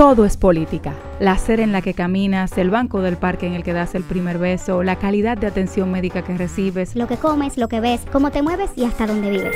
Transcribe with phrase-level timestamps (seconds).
[0.00, 0.94] todo es política.
[1.18, 4.02] La acera en la que caminas, el banco del parque en el que das el
[4.02, 8.06] primer beso, la calidad de atención médica que recibes, lo que comes, lo que ves,
[8.10, 9.54] cómo te mueves y hasta dónde vives.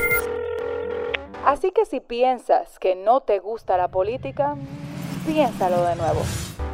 [1.47, 4.55] Así que si piensas que no te gusta la política,
[5.27, 6.21] piénsalo de nuevo.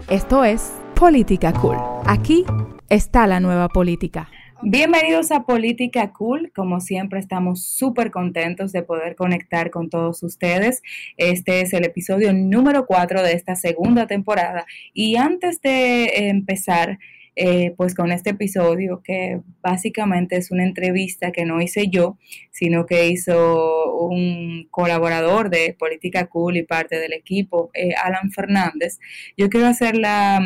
[0.08, 1.76] Esto es Política Cool.
[2.06, 2.44] Aquí
[2.88, 4.28] está la nueva política.
[4.62, 6.52] Bienvenidos a Política Cool.
[6.54, 10.82] Como siempre, estamos súper contentos de poder conectar con todos ustedes.
[11.16, 14.66] Este es el episodio número 4 de esta segunda temporada.
[14.92, 16.98] Y antes de empezar,
[17.36, 22.18] eh, pues con este episodio, que básicamente es una entrevista que no hice yo,
[22.50, 28.98] sino que hizo un colaborador de Política Cool y parte del equipo, eh, Alan Fernández,
[29.38, 30.42] yo quiero hacer la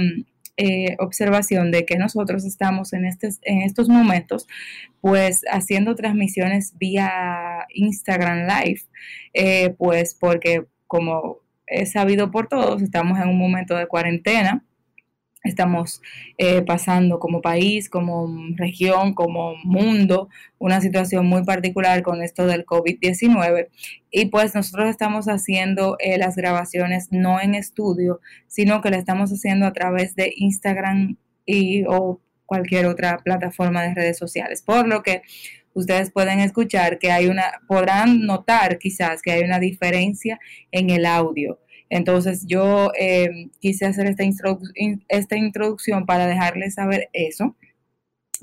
[0.57, 4.47] eh, observación de que nosotros estamos en, en estos momentos
[5.01, 8.83] pues haciendo transmisiones vía Instagram Live,
[9.33, 14.65] eh, pues porque como es sabido por todos, estamos en un momento de cuarentena
[15.45, 16.03] estamos
[16.39, 22.65] eh, pasando como país, como región, como mundo, una situación muy particular con esto del
[22.65, 23.69] COVID-19.
[24.11, 29.31] Y pues nosotros estamos haciendo eh, las grabaciones no en estudio, sino que la estamos
[29.31, 31.17] haciendo a través de Instagram
[31.47, 34.63] y o cualquier otra plataforma de redes sociales.
[34.63, 35.23] Por lo que
[35.75, 40.39] ustedes pueden escuchar que hay una, podrán notar quizás que hay una diferencia
[40.71, 41.59] en el audio.
[41.91, 44.25] Entonces yo eh, quise hacer esta,
[45.09, 47.55] esta introducción para dejarles saber eso.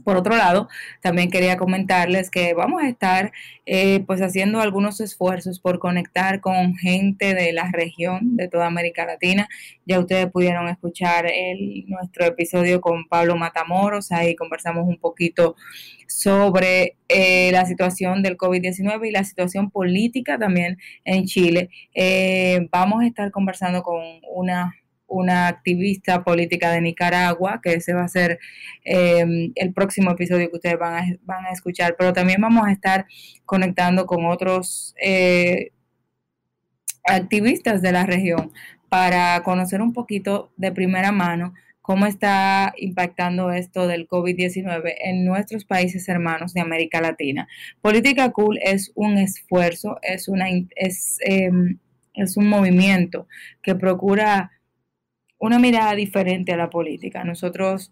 [0.04, 0.70] Por otro lado,
[1.02, 3.32] también quería comentarles que vamos a estar
[3.66, 9.06] eh, pues haciendo algunos esfuerzos por conectar con gente de la región de toda América
[9.06, 9.48] Latina.
[9.86, 15.56] Ya ustedes pudieron escuchar el, nuestro episodio con Pablo Matamoros, ahí conversamos un poquito
[16.08, 21.70] sobre eh, la situación del COVID-19 y la situación política también en Chile.
[21.94, 24.02] Eh, vamos a estar conversando con
[24.34, 24.76] una
[25.12, 28.40] una activista política de Nicaragua, que ese va a ser
[28.84, 32.72] em, el próximo episodio que ustedes van a, van a, escuchar, pero también vamos a
[32.72, 33.06] estar
[33.46, 35.72] conectando con otros eh,
[37.04, 38.52] activistas de la región
[38.90, 45.66] para conocer un poquito de primera mano cómo está impactando esto del COVID-19 en nuestros
[45.66, 47.48] países hermanos de América Latina.
[47.82, 50.46] Política Cool es un esfuerzo, es, una,
[50.76, 51.80] es, em,
[52.14, 53.28] es un movimiento
[53.62, 54.52] que procura
[55.42, 57.24] una mirada diferente a la política.
[57.26, 57.92] Nosotros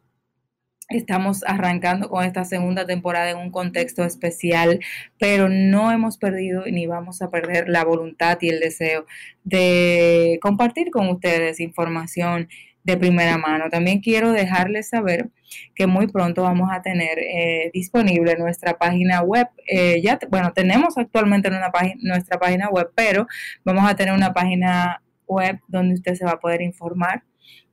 [0.90, 4.80] Estamos arrancando con esta segunda temporada en un contexto especial,
[5.20, 9.06] pero no hemos perdido ni vamos a perder la voluntad y el deseo
[9.44, 12.50] de compartir con ustedes información
[12.84, 13.66] de primera mano.
[13.70, 15.30] También quiero dejarles saber
[15.76, 19.48] que muy pronto vamos a tener eh, disponible nuestra página web.
[19.68, 21.72] Eh, ya, bueno, tenemos actualmente una
[22.02, 23.28] nuestra página web, pero
[23.64, 27.24] vamos a tener una página web donde usted se va a poder informar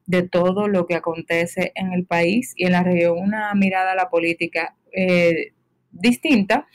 [0.06, 3.96] de todo lo que acontece en el país y en la región, una mirada a
[3.96, 5.52] la política eh,
[5.90, 6.66] distinta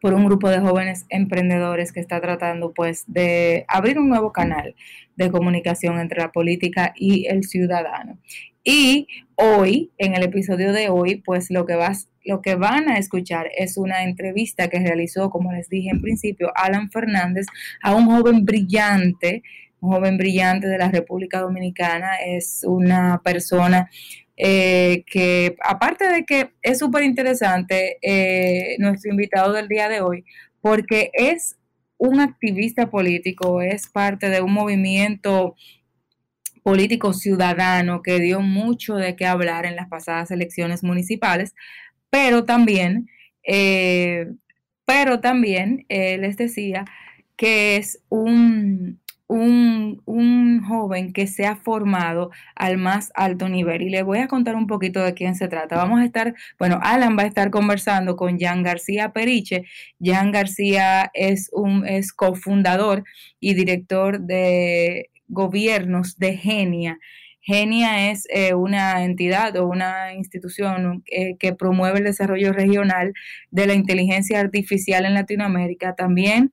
[0.00, 4.74] por un grupo de jóvenes emprendedores que está tratando pues de abrir un nuevo canal
[5.16, 8.18] de comunicación entre la política y el ciudadano.
[8.64, 12.98] Y hoy, en el episodio de hoy, pues lo que vas lo que van a
[12.98, 17.46] escuchar es una entrevista que realizó, como les dije en principio, Alan Fernández
[17.82, 19.42] a un joven brillante
[19.80, 23.88] un joven brillante de la República Dominicana, es una persona
[24.42, 30.24] eh, que aparte de que es súper interesante eh, nuestro invitado del día de hoy,
[30.62, 31.56] porque es
[31.98, 35.56] un activista político, es parte de un movimiento
[36.62, 41.54] político ciudadano que dio mucho de qué hablar en las pasadas elecciones municipales,
[42.08, 43.10] pero también,
[43.46, 44.26] eh,
[44.86, 46.86] pero también les decía
[47.36, 48.99] que es un,
[49.30, 53.82] un, un, joven que se ha formado al más alto nivel.
[53.82, 55.76] Y le voy a contar un poquito de quién se trata.
[55.76, 59.64] Vamos a estar, bueno, Alan va a estar conversando con Jan García Periche.
[60.02, 63.04] Jan García es un es cofundador
[63.38, 66.98] y director de gobiernos de Genia.
[67.40, 73.12] Genia es eh, una entidad o una institución eh, que promueve el desarrollo regional
[73.50, 75.94] de la inteligencia artificial en Latinoamérica.
[75.94, 76.52] También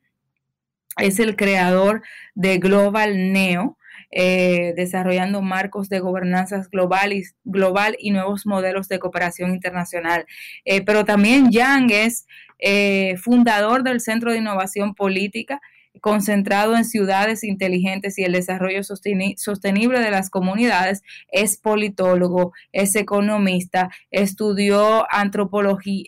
[0.97, 2.01] es el creador
[2.35, 3.77] de Global Neo,
[4.09, 10.25] eh, desarrollando marcos de gobernanza global y, global y nuevos modelos de cooperación internacional.
[10.63, 12.27] Eh, pero también Yang es
[12.59, 15.61] eh, fundador del Centro de Innovación Política,
[15.99, 21.01] concentrado en ciudades inteligentes y el desarrollo sostenible de las comunidades,
[21.31, 26.05] es politólogo, es economista, estudió antropología,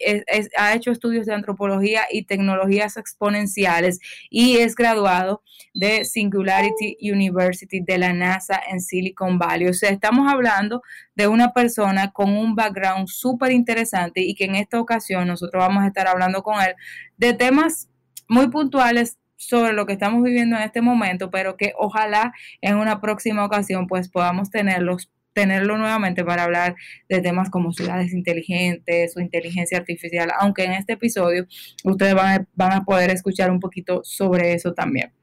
[0.57, 3.99] ha hecho estudios de antropología y tecnologías exponenciales
[4.29, 5.43] y es graduado
[5.73, 9.67] de Singularity University de la NASA en Silicon Valley.
[9.67, 10.81] O sea, estamos hablando
[11.15, 15.83] de una persona con un background súper interesante y que en esta ocasión nosotros vamos
[15.83, 16.75] a estar hablando con él
[17.17, 17.89] de temas
[18.27, 22.99] muy puntuales sobre lo que estamos viviendo en este momento, pero que ojalá en una
[22.99, 26.75] próxima ocasión pues podamos tenerlos tenerlo nuevamente para hablar
[27.07, 31.47] de temas como ciudades inteligentes o inteligencia artificial, aunque en este episodio
[31.83, 35.13] ustedes van van a poder escuchar un poquito sobre eso también.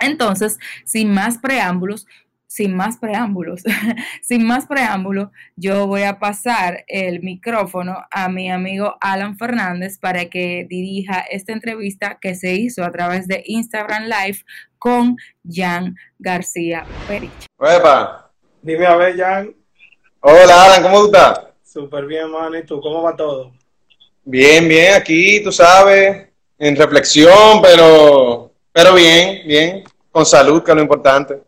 [0.00, 2.06] Entonces, sin más preámbulos,
[2.52, 3.62] sin más preámbulos,
[4.22, 10.26] sin más preámbulos, yo voy a pasar el micrófono a mi amigo Alan Fernández para
[10.26, 14.40] que dirija esta entrevista que se hizo a través de Instagram Live
[14.76, 15.16] con
[15.50, 17.46] Jan García Perich.
[17.58, 18.30] Epa.
[18.60, 19.54] Dime a ver, Jan.
[20.20, 21.40] Hola, Alan, ¿cómo estás?
[21.64, 22.58] Súper bien, mano.
[22.58, 22.82] ¿Y tú?
[22.82, 23.50] ¿Cómo va todo?
[24.24, 26.28] Bien, bien, aquí, tú sabes,
[26.58, 31.40] en reflexión, pero, pero bien, bien, con salud, que es lo importante.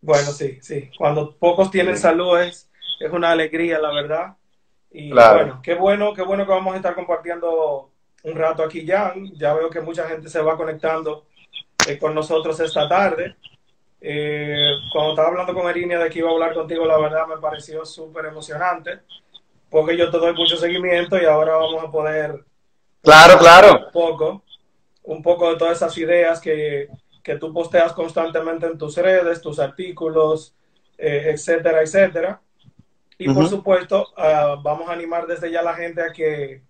[0.00, 0.90] Bueno, sí, sí.
[0.96, 4.36] Cuando pocos tienen salud es, es una alegría, la verdad.
[4.90, 7.90] Y bueno, qué bueno, qué bueno que vamos a estar compartiendo
[8.22, 9.14] un rato aquí ya.
[9.34, 11.26] Ya veo que mucha gente se va conectando
[11.86, 13.36] eh, con nosotros esta tarde.
[14.00, 17.38] Eh, cuando estaba hablando con Erinia de que iba a hablar contigo, la verdad me
[17.38, 19.00] pareció súper emocionante,
[19.68, 22.44] porque yo te doy mucho seguimiento y ahora vamos a poder...
[23.02, 23.86] Claro, claro.
[23.86, 24.44] Un poco,
[25.02, 26.88] un poco de todas esas ideas que,
[27.28, 30.54] que tú posteas constantemente en tus redes, tus artículos,
[30.96, 32.40] eh, etcétera, etcétera.
[33.18, 36.62] Y por supuesto, ah, vamos a animar desde ya a la gente a que,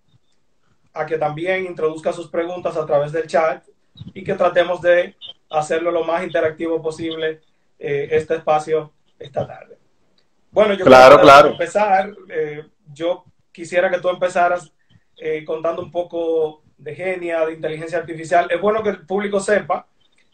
[0.93, 3.69] a que también introduzca sus preguntas a través del chat
[4.12, 5.14] y que tratemos de
[5.49, 7.40] hacerlo lo más interactivo posible
[7.78, 9.78] eh, este espacio esta tarde.
[10.50, 11.50] Bueno, yo claro, claro.
[11.50, 14.72] empezar, eh, yo quisiera que tú empezaras
[15.46, 18.49] contando un poco de genia, de inteligencia artificial.
[18.50, 19.87] Es bueno que el público sepa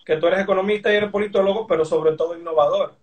[0.05, 2.95] que tú eres economista y eres politólogo, pero sobre todo innovador,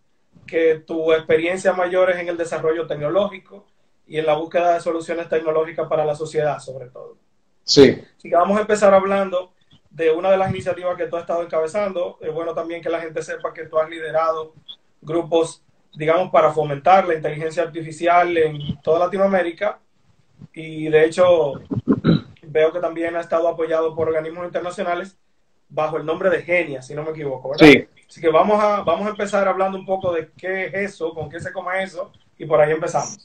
[0.46, 3.66] que tu experiencia mayor es en el desarrollo tecnológico
[4.08, 7.18] y en la búsqueda de soluciones tecnológicas para la sociedad, sobre todo.
[7.64, 8.02] Sí.
[8.18, 9.54] Así que vamos a empezar hablando
[9.90, 12.18] de una de las iniciativas que tú has estado encabezando.
[12.22, 14.54] Es bueno también que la gente sepa que tú has liderado
[15.02, 15.64] grupos,
[15.96, 19.80] digamos, para fomentar la inteligencia artificial en toda Latinoamérica.
[20.54, 21.54] Y de hecho,
[22.44, 25.18] veo que también ha estado apoyado por organismos internacionales
[25.72, 27.66] bajo el nombre de Genia, si no me equivoco, ¿verdad?
[27.66, 27.88] Sí.
[28.08, 31.30] Así que vamos a, vamos a empezar hablando un poco de qué es eso, con
[31.30, 33.18] qué se come eso, y por ahí empezamos.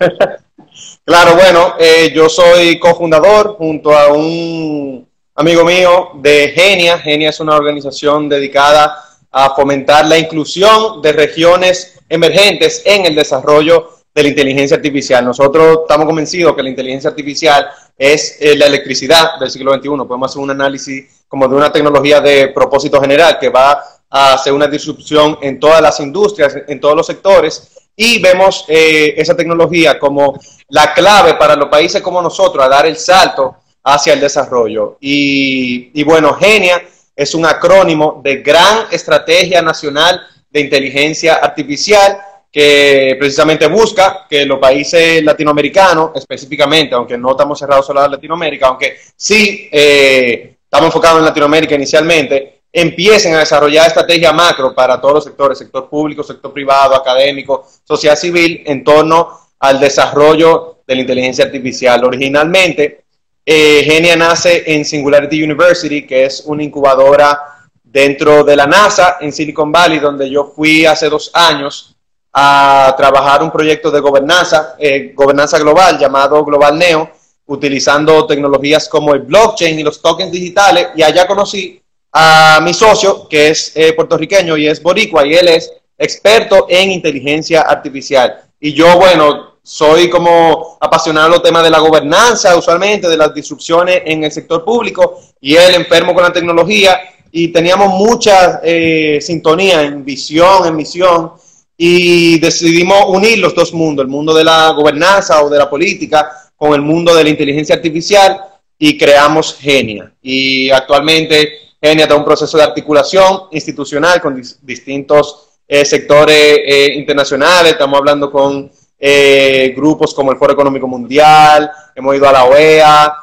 [1.04, 6.98] claro, bueno, eh, yo soy cofundador junto a un amigo mío de Genia.
[6.98, 8.96] Genia es una organización dedicada
[9.32, 15.24] a fomentar la inclusión de regiones emergentes en el desarrollo de la inteligencia artificial.
[15.24, 19.88] Nosotros estamos convencidos que la inteligencia artificial es eh, la electricidad del siglo XXI.
[20.06, 24.54] Podemos hacer un análisis como de una tecnología de propósito general que va a hacer
[24.54, 29.98] una disrupción en todas las industrias, en todos los sectores, y vemos eh, esa tecnología
[29.98, 30.40] como
[30.70, 34.96] la clave para los países como nosotros a dar el salto hacia el desarrollo.
[34.98, 36.82] Y, bueno, GENIA
[37.14, 42.18] es un acrónimo de Gran Estrategia Nacional de Inteligencia Artificial
[42.50, 48.68] que precisamente busca que los países latinoamericanos, específicamente, aunque no estamos cerrados solo a Latinoamérica,
[48.68, 55.14] aunque sí eh, estamos enfocados en Latinoamérica inicialmente, empiecen a desarrollar estrategias macro para todos
[55.14, 59.26] los sectores, sector público, sector privado, académico, sociedad civil, en torno
[59.58, 62.04] al desarrollo de la inteligencia artificial.
[62.04, 63.04] Originalmente,
[63.46, 67.40] eh, Genia nace en Singularity University, que es una incubadora
[67.82, 71.96] dentro de la NASA en Silicon Valley, donde yo fui hace dos años
[72.34, 77.10] a trabajar un proyecto de gobernanza, eh, gobernanza global llamado Global Neo,
[77.46, 80.88] utilizando tecnologías como el blockchain y los tokens digitales.
[80.96, 81.80] Y allá conocí
[82.12, 86.90] a mi socio, que es eh, puertorriqueño y es boricua, y él es experto en
[86.90, 88.40] inteligencia artificial.
[88.58, 94.02] Y yo, bueno, soy como apasionado los temas de la gobernanza, usualmente, de las disrupciones
[94.04, 96.98] en el sector público, y él enfermo con la tecnología,
[97.30, 101.32] y teníamos mucha eh, sintonía en visión, en misión,
[101.76, 106.45] y decidimos unir los dos mundos, el mundo de la gobernanza o de la política,
[106.56, 108.40] con el mundo de la inteligencia artificial
[108.78, 110.12] y creamos Genia.
[110.22, 117.72] Y actualmente Genia está un proceso de articulación institucional con distintos eh, sectores eh, internacionales.
[117.72, 123.14] Estamos hablando con eh, grupos como el Foro Económico Mundial, hemos ido a la OEA,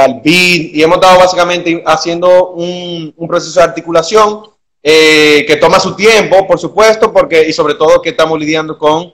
[0.00, 4.42] al BID, y hemos estado básicamente haciendo un, un proceso de articulación
[4.82, 9.12] que toma su tiempo, por supuesto, porque y sobre todo que estamos lidiando con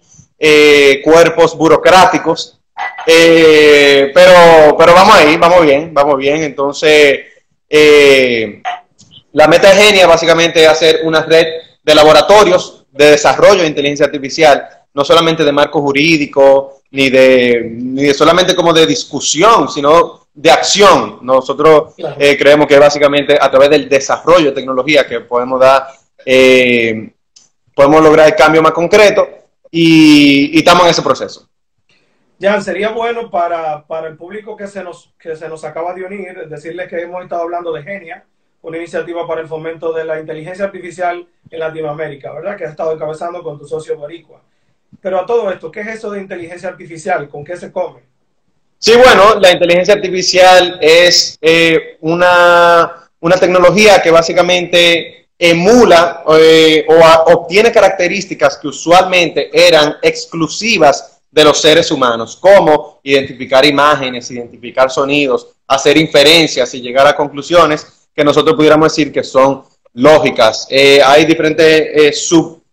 [1.02, 2.58] cuerpos burocráticos.
[3.06, 6.42] Eh, pero, pero vamos ahí, vamos bien, vamos bien.
[6.42, 7.20] Entonces,
[9.32, 11.46] la meta de Genia básicamente es hacer una red
[11.82, 18.04] de laboratorios de desarrollo de inteligencia artificial, no solamente de marco jurídico, ni de, ni
[18.04, 21.18] de solamente como de discusión, sino de acción.
[21.22, 25.88] Nosotros eh, creemos que básicamente a través del desarrollo de tecnología que podemos dar,
[26.24, 27.12] eh,
[27.74, 29.26] podemos lograr el cambio más concreto
[29.70, 31.48] y, estamos en ese proceso.
[32.42, 36.02] Ya sería bueno para, para, el público que se, nos, que se nos acaba de
[36.02, 38.24] unir decirles que hemos estado hablando de Genia,
[38.62, 42.56] una iniciativa para el fomento de la inteligencia artificial en Latinoamérica, ¿verdad?
[42.56, 44.40] Que has estado encabezando con tu socio Boricua.
[45.00, 47.28] Pero a todo esto, ¿qué es eso de inteligencia artificial?
[47.28, 48.00] ¿Con qué se come?
[48.76, 57.32] Sí, bueno, la inteligencia artificial es eh, una, una, tecnología que básicamente emula eh, o
[57.34, 65.48] obtiene características que usualmente eran exclusivas de los seres humanos, como identificar imágenes, identificar sonidos,
[65.66, 70.68] hacer inferencias y llegar a conclusiones que nosotros pudiéramos decir que son lógicas.
[70.70, 72.28] Eh, hay diferentes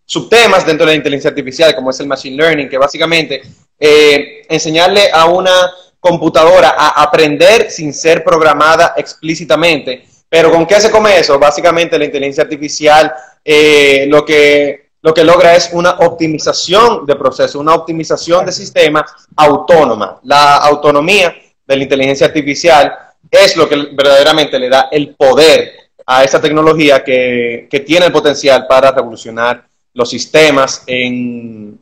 [0.06, 3.42] subtemas dentro de la inteligencia artificial, como es el machine learning, que básicamente
[3.80, 10.06] enseñarle a una computadora a aprender sin ser programada explícitamente.
[10.30, 11.40] Pero ¿con qué se come eso?
[11.40, 13.12] Básicamente la inteligencia artificial
[13.44, 19.06] eh, lo, que, lo que logra es una optimización de procesos, una optimización de sistema
[19.36, 20.20] autónoma.
[20.24, 22.94] La autonomía de la inteligencia artificial
[23.30, 25.74] es lo que verdaderamente le da el poder
[26.06, 31.80] a esta tecnología que, que tiene el potencial para revolucionar los sistemas en,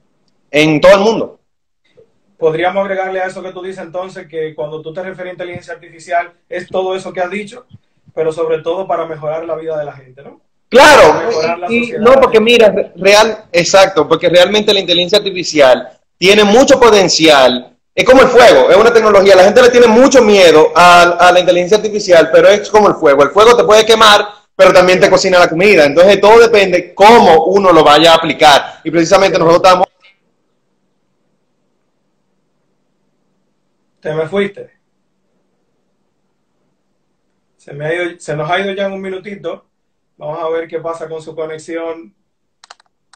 [0.52, 1.38] en todo el mundo
[2.38, 5.74] podríamos agregarle a eso que tú dices entonces que cuando tú te refieres a inteligencia
[5.74, 7.66] artificial es todo eso que has dicho,
[8.14, 10.42] pero sobre todo para mejorar la vida de la gente, ¿no?
[10.70, 11.30] Claro,
[12.00, 17.74] no, porque mira, real, exacto, porque realmente la inteligencia artificial tiene mucho potencial.
[17.96, 19.36] Es como el fuego, es una tecnología.
[19.36, 22.96] La gente le tiene mucho miedo a, a la inteligencia artificial, pero es como el
[22.96, 23.24] fuego.
[23.24, 25.86] El fuego te puede quemar, pero también te cocina la comida.
[25.86, 28.82] Entonces todo depende cómo uno lo vaya a aplicar.
[28.84, 29.88] Y precisamente nosotros estamos
[34.00, 34.72] Te me fuiste.
[37.58, 39.66] Se, me ha ido, se nos ha ido ya en un minutito.
[40.18, 42.14] Vamos a ver qué pasa con su conexión.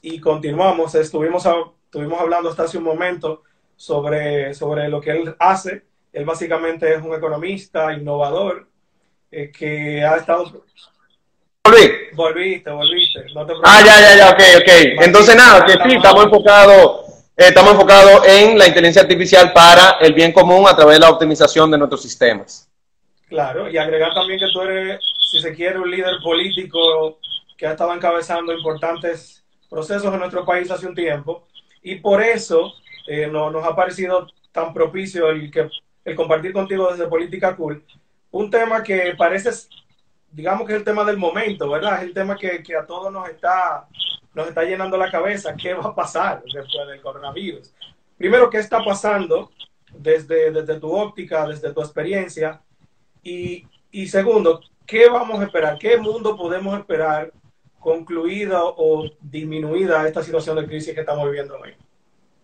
[0.01, 0.95] Y continuamos.
[0.95, 1.45] Estuvimos,
[1.85, 3.43] estuvimos hablando hasta hace un momento
[3.75, 5.83] sobre, sobre lo que él hace.
[6.13, 8.67] Él básicamente es un economista, innovador,
[9.31, 10.63] eh, que ha estado...
[11.63, 11.91] Volví.
[12.13, 13.25] Volviste, volviste.
[13.63, 15.03] ah, ya, ya, ya, ok, ok.
[15.05, 17.01] Entonces nada, que sí, estamos enfocados
[17.37, 21.09] eh, estamos enfocados en la inteligencia artificial para el bien común a través de la
[21.09, 22.69] optimización de nuestros sistemas.
[23.29, 24.99] Claro, y agregar también que tú eres,
[25.31, 27.19] si se quiere, un líder político
[27.57, 31.47] que ha estado encabezando importantes procesos en nuestro país hace un tiempo,
[31.81, 32.73] y por eso
[33.07, 35.69] eh, no, nos ha parecido tan propicio el, que,
[36.03, 37.83] el compartir contigo desde Política Cool
[38.31, 39.49] un tema que parece,
[40.31, 41.97] digamos que es el tema del momento, ¿verdad?
[41.97, 43.87] Es el tema que, que a todos nos está
[44.33, 47.73] nos está llenando la cabeza qué va a pasar después del coronavirus.
[48.17, 49.51] Primero, ¿qué está pasando
[49.91, 52.61] desde, desde tu óptica, desde tu experiencia?
[53.23, 54.61] Y, y segundo,
[54.91, 55.77] ¿qué vamos a esperar?
[55.79, 57.31] ¿Qué mundo podemos esperar
[57.79, 61.73] concluida o disminuida esta situación de crisis que estamos viviendo hoy?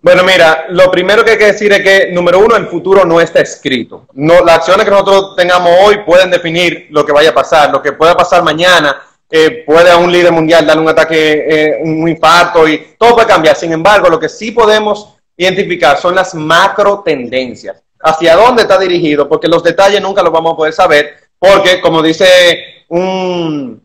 [0.01, 3.19] Bueno, mira, lo primero que hay que decir es que, número uno, el futuro no
[3.19, 4.07] está escrito.
[4.13, 7.69] No, las acciones que nosotros tengamos hoy pueden definir lo que vaya a pasar.
[7.69, 8.95] Lo que pueda pasar mañana
[9.65, 13.57] puede a un líder mundial darle un ataque, eh, un infarto y todo puede cambiar.
[13.57, 17.83] Sin embargo, lo que sí podemos identificar son las macro tendencias.
[17.99, 19.27] ¿Hacia dónde está dirigido?
[19.27, 23.81] Porque los detalles nunca los vamos a poder saber, porque como dice un,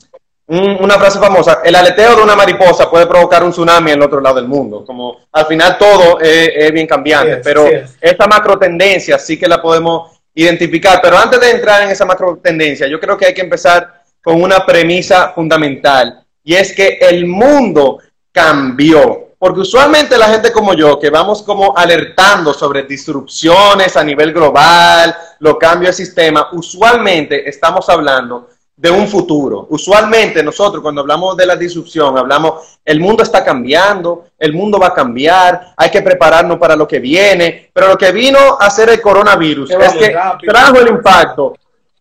[0.47, 4.21] una frase famosa, el aleteo de una mariposa puede provocar un tsunami en el otro
[4.21, 4.85] lado del mundo.
[4.85, 7.67] Como al final todo es, bien cambiante, pero
[8.01, 11.01] esta macro tendencia sí que la podemos identificar.
[11.03, 14.43] Pero antes de entrar en esa macro tendencia, yo creo que hay que empezar con
[14.43, 17.99] una premisa fundamental y es que el mundo
[18.31, 19.29] cambió.
[19.43, 25.13] Porque usualmente la gente como yo, que vamos como alertando sobre disrupciones a nivel global,
[25.41, 29.67] los cambios de sistema, usualmente estamos hablando de un futuro.
[29.71, 34.87] Usualmente nosotros cuando hablamos de la disrupción, hablamos, el mundo está cambiando, el mundo va
[34.87, 38.91] a cambiar, hay que prepararnos para lo que viene, pero lo que vino a hacer
[38.91, 41.57] el coronavirus es que trajo el impacto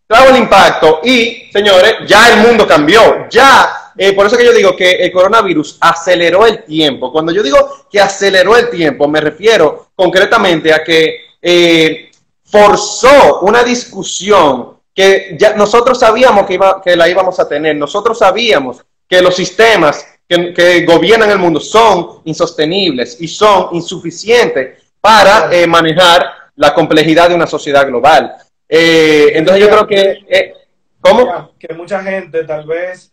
[0.05, 3.29] trajo el impacto y, señores, ya el mundo cambió.
[3.29, 7.11] Ya, eh, por eso que yo digo que el coronavirus aceleró el tiempo.
[7.11, 7.57] Cuando yo digo
[7.91, 12.11] que aceleró el tiempo, me refiero concretamente a que eh,
[12.43, 18.19] forzó una discusión que ya nosotros sabíamos que, iba, que la íbamos a tener, nosotros
[18.19, 25.67] sabíamos que los sistemas que, gobiernan el mundo son insostenibles y son insuficientes para eh,
[25.67, 28.35] manejar la complejidad de una sociedad global.
[28.67, 30.19] Eh, entonces yo creo que...
[30.29, 30.53] Eh,
[31.01, 31.51] ¿Cómo?
[31.57, 33.09] Que mucha gente tal vez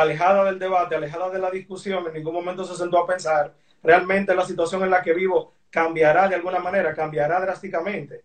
[0.00, 4.34] alejada del debate, alejada de la discusión, en ningún momento se sentó a pensar, realmente
[4.34, 8.24] la situación en la que vivo cambiará de alguna manera, cambiará drásticamente.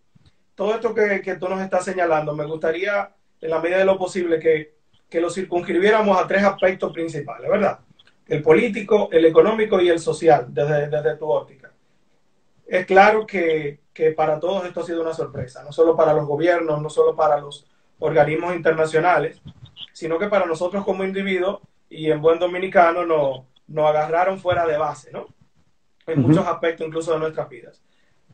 [0.56, 3.12] Todo esto que, que tú nos estás señalando, me gustaría,
[3.42, 4.75] en la medida de lo posible, que,
[5.10, 7.80] que lo circunscribiéramos a tres aspectos principales, ¿verdad?
[8.27, 11.72] El político, el económico y el social, desde, desde tu óptica.
[12.65, 16.25] Es claro que, que para todos esto ha sido una sorpresa, no solo para los
[16.25, 17.68] gobiernos, no solo para los
[18.00, 19.42] organismos internacionales,
[19.94, 24.78] sino que para nosotros como individuos y en buen dominicano nos, nos agarraron fuera de
[24.78, 25.28] base, ¿no?
[26.06, 27.82] En muchos aspectos incluso de nuestras vidas.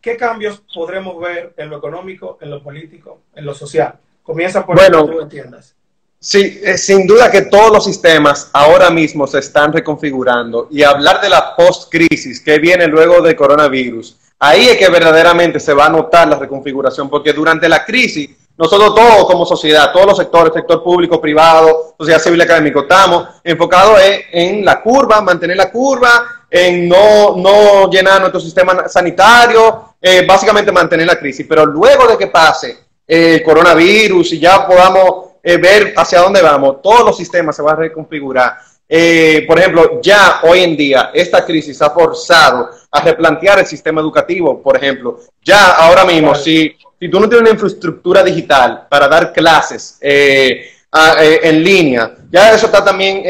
[0.01, 4.00] ¿Qué cambios podremos ver en lo económico, en lo político, en lo social?
[4.24, 5.75] Comienza por bueno, que tú entiendas.
[6.22, 11.22] Sí, eh, sin duda que todos los sistemas ahora mismo se están reconfigurando y hablar
[11.22, 15.89] de la post-crisis que viene luego del coronavirus, ahí es que verdaderamente se va a
[15.89, 20.84] notar la reconfiguración, porque durante la crisis nosotros todos como sociedad, todos los sectores, sector
[20.84, 23.98] público, privado, sociedad civil académico, estamos enfocados
[24.34, 30.74] en, la curva, mantener la curva, en no, no llenar nuestro sistema sanitario, eh, básicamente
[30.74, 31.46] mantener la crisis.
[31.48, 36.82] Pero luego de que pase el coronavirus y ya podamos eh, ver hacia dónde vamos,
[36.82, 38.58] todos los sistemas se van a reconfigurar.
[38.89, 44.01] Eh, por ejemplo, ya hoy en día esta crisis ha forzado a replantear el sistema
[44.01, 45.18] educativo, por ejemplo.
[45.42, 50.72] Ya ahora mismo, si, si tú no tienes una infraestructura digital para dar clases eh,
[50.91, 53.24] en línea, ya eso está también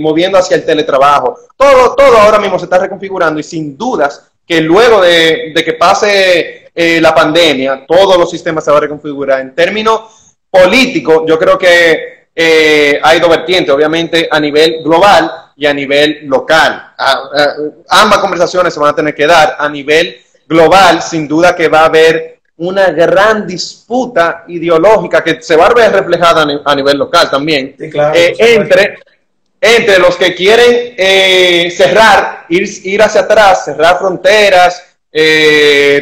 [0.00, 1.38] moviendo hacia el teletrabajo.
[1.56, 6.70] Todo, todo ahora mismo se está reconfigurando y sin dudas que luego de, que pase
[6.74, 9.40] la pandemia, todos los sistemas se van a reconfigurar.
[9.40, 15.66] En términos político, yo creo que eh, hay dos vertientes, obviamente a nivel global y
[15.66, 16.92] a nivel local.
[17.88, 21.80] ambas conversaciones se van a tener que dar a nivel global, sin duda que va
[21.80, 27.30] a haber una gran disputa ideológica que se va a ver reflejada a nivel local
[27.30, 28.98] también, eh, entre,
[29.60, 34.82] entre los que quieren eh, cerrar, ir, ir hacia atrás, cerrar fronteras,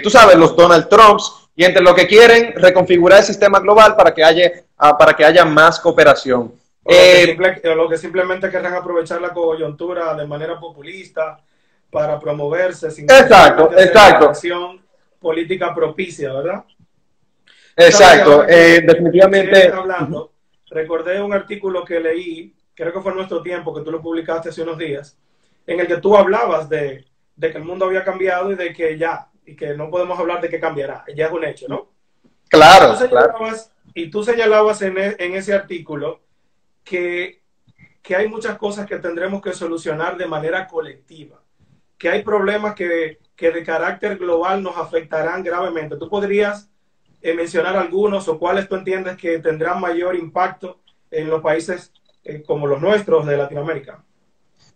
[0.02, 4.12] tú sabes, los Donald Trumps, y entre lo que quieren reconfigurar el sistema global para
[4.12, 6.52] que haya, ah, para que haya más cooperación.
[6.84, 7.36] O eh,
[7.74, 11.40] lo, que simplemente querrán aprovechar la coyuntura de manera populista
[11.90, 14.28] para promoverse sin exacto, exacto.
[14.28, 14.80] acción
[15.26, 16.64] política propicia, ¿verdad?
[17.76, 19.72] Exacto, eh, definitivamente.
[19.72, 20.30] Hablando,
[20.70, 24.50] recordé un artículo que leí, creo que fue en nuestro tiempo, que tú lo publicaste
[24.50, 25.18] hace unos días,
[25.66, 28.96] en el que tú hablabas de, de que el mundo había cambiado y de que
[28.96, 31.88] ya y que no podemos hablar de que cambiará, ya es un hecho, ¿no?
[32.48, 32.94] Claro,
[33.94, 36.20] Y tú señalabas en, e, en ese artículo
[36.84, 37.42] que,
[38.00, 41.40] que, hay muchas cosas que tendremos que solucionar de manera colectiva,
[41.98, 45.96] que hay problemas que, que de carácter global nos afectarán gravemente.
[45.96, 46.68] ¿Tú podrías
[47.20, 50.78] eh, mencionar algunos o cuáles tú entiendes que tendrán mayor impacto
[51.10, 51.92] en los países
[52.24, 54.02] eh, como los nuestros de Latinoamérica?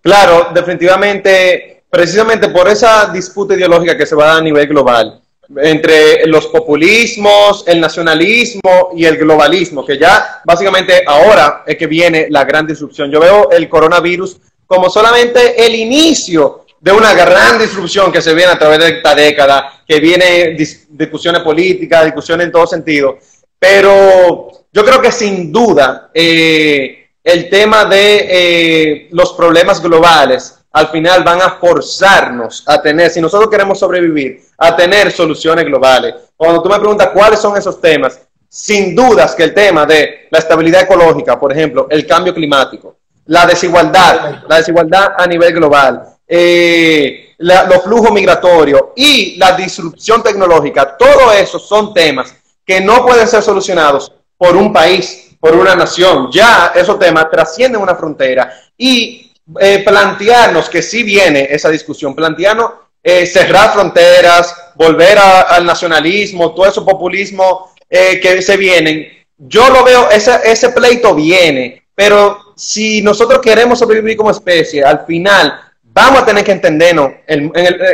[0.03, 5.21] Claro, definitivamente precisamente por esa disputa ideológica que se va a dar a nivel global
[5.57, 12.29] entre los populismos, el nacionalismo y el globalismo, que ya básicamente ahora es que viene
[12.31, 13.11] la gran disrupción.
[13.11, 18.53] Yo veo el coronavirus como solamente el inicio de una gran disrupción que se viene
[18.53, 20.57] a través de esta década, que viene
[20.89, 23.19] discusiones políticas, discusiones en todo sentido,
[23.59, 30.89] pero yo creo que sin duda eh, el tema de eh, los problemas globales al
[30.89, 36.15] final van a forzarnos a tener, si nosotros queremos sobrevivir, a tener soluciones globales.
[36.37, 40.39] Cuando tú me preguntas cuáles son esos temas, sin dudas que el tema de la
[40.39, 47.35] estabilidad ecológica, por ejemplo, el cambio climático, la desigualdad, la desigualdad a nivel global, eh,
[47.39, 53.43] los flujos migratorios y la disrupción tecnológica, todo eso son temas que no pueden ser
[53.43, 56.31] solucionados por un país, por una nación.
[56.31, 62.71] Ya esos temas trascienden una frontera y eh, plantearnos que sí viene esa discusión, plantearnos
[63.03, 69.09] eh, cerrar fronteras, volver al nacionalismo, todo ese populismo eh, que se vienen.
[69.37, 75.07] Yo lo veo, ese, ese pleito viene, pero si nosotros queremos sobrevivir como especie, al
[75.07, 75.59] final
[75.93, 77.13] vamos a tener que entendernos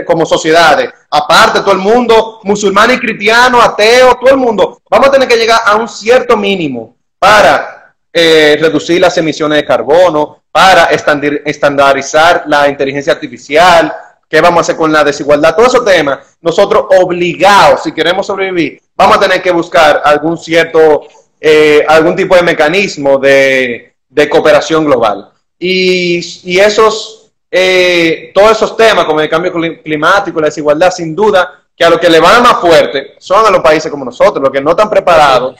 [0.06, 0.90] como sociedades.
[1.10, 5.36] Aparte, todo el mundo, musulmán y cristiano, ateo, todo el mundo, vamos a tener que
[5.36, 13.12] llegar a un cierto mínimo para reducir las emisiones de carbono, para estandarizar la inteligencia
[13.12, 13.92] artificial,
[14.28, 18.80] qué vamos a hacer con la desigualdad, todos esos temas, nosotros obligados, si queremos sobrevivir,
[18.96, 21.02] vamos a tener que buscar algún cierto,
[21.40, 25.30] eh, algún tipo de mecanismo de, de cooperación global.
[25.58, 27.25] Y, y esos,
[27.58, 29.50] eh, todos esos temas como el cambio
[29.82, 33.50] climático, la desigualdad, sin duda, que a los que le van más fuerte son a
[33.50, 35.56] los países como nosotros, los que no están preparados.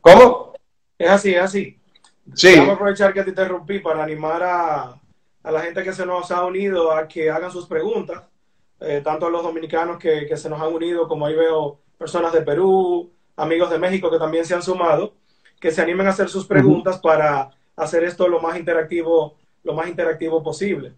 [0.00, 0.52] ¿Cómo?
[0.96, 1.76] Es así, es así.
[2.32, 2.54] Sí.
[2.54, 5.00] Vamos a aprovechar que te interrumpí para animar a,
[5.42, 8.22] a la gente que se nos ha unido a que hagan sus preguntas,
[8.78, 12.32] eh, tanto a los dominicanos que, que, se nos han unido, como ahí veo personas
[12.32, 15.14] de Perú, amigos de México que también se han sumado,
[15.58, 19.88] que se animen a hacer sus preguntas para hacer esto lo más interactivo, lo más
[19.88, 20.92] interactivo posible.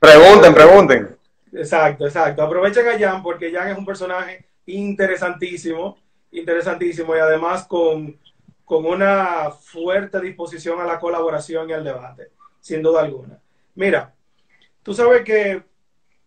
[0.00, 1.16] Pregunten, pregunten.
[1.52, 2.42] Exacto, exacto.
[2.42, 5.98] Aprovechen a Jan porque Jan es un personaje interesantísimo,
[6.30, 8.18] interesantísimo y además con,
[8.64, 13.38] con una fuerte disposición a la colaboración y al debate, sin duda alguna.
[13.74, 14.12] Mira,
[14.82, 15.62] tú sabes que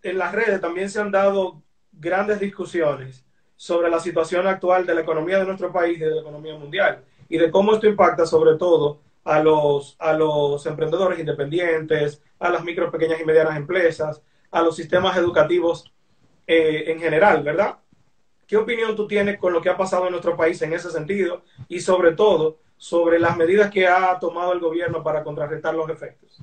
[0.04, 5.02] en las redes también se han dado grandes discusiones sobre la situación actual de la
[5.02, 8.56] economía de nuestro país y de la economía mundial y de cómo esto impacta sobre
[8.56, 14.62] todo a los, a los emprendedores independientes, a las micro, pequeñas y medianas empresas, a
[14.62, 15.92] los sistemas educativos
[16.48, 17.76] eh, en general, ¿verdad?
[18.48, 21.42] ¿Qué opinión tú tienes con lo que ha pasado en nuestro país en ese sentido
[21.68, 26.40] y sobre todo sobre las medidas que ha tomado el gobierno para contrarrestar los efectos?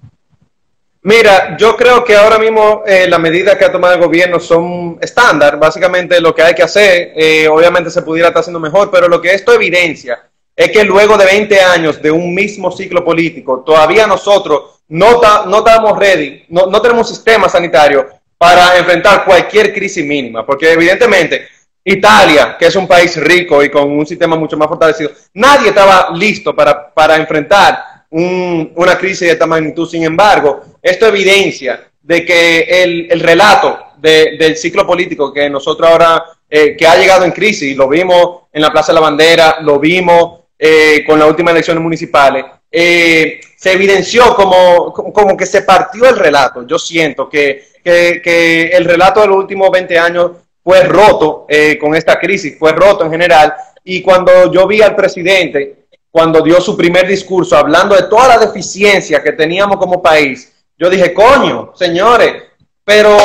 [1.01, 4.99] Mira, yo creo que ahora mismo eh, las medidas que ha tomado el gobierno son
[5.01, 9.09] estándar, básicamente lo que hay que hacer, eh, obviamente se pudiera estar haciendo mejor, pero
[9.09, 13.63] lo que esto evidencia es que luego de 20 años de un mismo ciclo político,
[13.65, 18.07] todavía nosotros no, no estamos ready, no, no tenemos un sistema sanitario
[18.39, 21.49] para enfrentar cualquier crisis mínima, porque evidentemente
[21.85, 26.11] Italia, que es un país rico y con un sistema mucho más fortalecido, nadie estaba
[26.15, 29.89] listo para, para enfrentar un, una crisis de esta magnitud.
[29.89, 35.91] Sin embargo, esto evidencia de que el, el relato de, del ciclo político que nosotros
[35.91, 39.59] ahora, eh, que ha llegado en crisis, lo vimos en la Plaza de la Bandera,
[39.61, 45.63] lo vimos eh, con las últimas elecciones municipales, eh, se evidenció como, como, que se
[45.63, 46.67] partió el relato.
[46.67, 50.31] Yo siento que, que, el relato de los últimos 20 años
[50.63, 53.55] fue roto eh, con esta crisis, fue roto en general.
[53.85, 58.39] Y cuando yo vi al presidente cuando dio su primer discurso hablando de toda la
[58.39, 62.41] deficiencia que teníamos como país, yo dije, coño, señores,
[62.85, 63.17] pero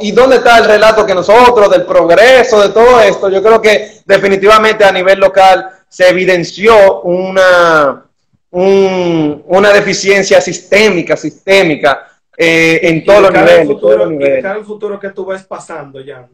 [0.00, 3.28] ¿y dónde está el relato que nosotros, del progreso, de todo esto?
[3.28, 8.04] Yo creo que definitivamente a nivel local se evidenció una,
[8.50, 13.66] un, una deficiencia sistémica, sistémica, eh, en todos los niveles.
[13.66, 16.28] Futuro, todos el futuro que tú ves pasando, Jan?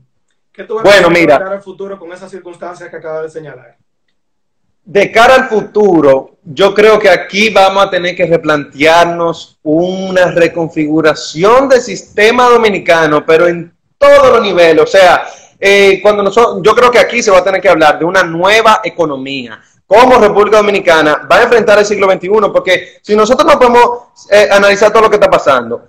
[0.52, 3.76] ¿Qué tú ves bueno, mira, cara al futuro con esas circunstancias que acabas de señalar?
[4.84, 11.68] de cara al futuro, yo creo que aquí vamos a tener que replantearnos una reconfiguración
[11.68, 14.82] del sistema dominicano, pero en todos los niveles.
[14.82, 15.26] O sea,
[15.58, 18.22] eh, cuando nosotros, yo creo que aquí se va a tener que hablar de una
[18.22, 19.60] nueva economía.
[19.86, 22.28] ¿Cómo República Dominicana va a enfrentar el siglo XXI?
[22.52, 23.88] Porque si nosotros no podemos
[24.30, 25.88] eh, analizar todo lo que está pasando,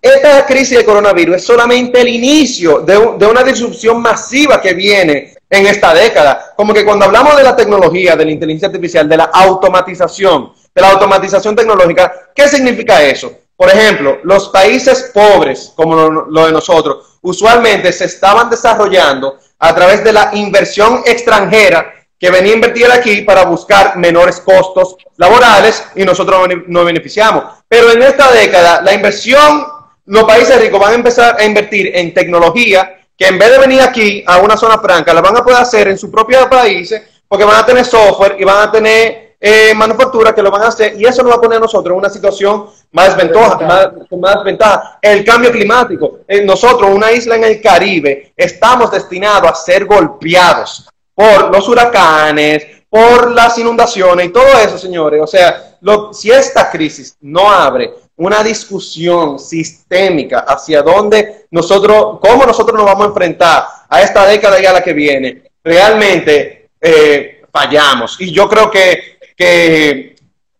[0.00, 5.34] esta crisis de coronavirus es solamente el inicio de, de, una disrupción masiva que viene
[5.48, 6.54] en esta década.
[6.56, 10.82] Como que cuando hablamos de la tecnología, de la inteligencia artificial, de la automatización, de
[10.82, 13.32] la automatización tecnológica, ¿qué significa eso?
[13.56, 20.02] Por ejemplo, los países pobres, como lo, de nosotros, usualmente se estaban desarrollando a través
[20.02, 26.04] de la inversión extranjera que venía a invertir aquí para buscar menores costos laborales y
[26.04, 27.44] nosotros nos beneficiamos.
[27.68, 29.66] Pero en esta década, la inversión
[30.06, 33.80] los países ricos van a empezar a invertir en tecnología que en vez de venir
[33.80, 37.44] aquí a una zona franca, la van a poder hacer en sus propios países porque
[37.44, 40.94] van a tener software y van a tener eh, manufactura que lo van a hacer
[40.96, 44.44] y eso nos va a poner a nosotros en una situación más ventaja, más, más
[44.44, 44.98] ventaja.
[45.02, 46.20] El cambio climático.
[46.28, 52.64] Eh, nosotros, una isla en el Caribe, estamos destinados a ser golpeados por los huracanes,
[52.88, 55.20] por las inundaciones y todo eso, señores.
[55.20, 62.46] O sea, lo, si esta crisis no abre una discusión sistémica hacia dónde nosotros, cómo
[62.46, 67.42] nosotros nos vamos a enfrentar a esta década y a la que viene, realmente eh,
[67.52, 68.20] fallamos.
[68.20, 69.18] Y yo creo que,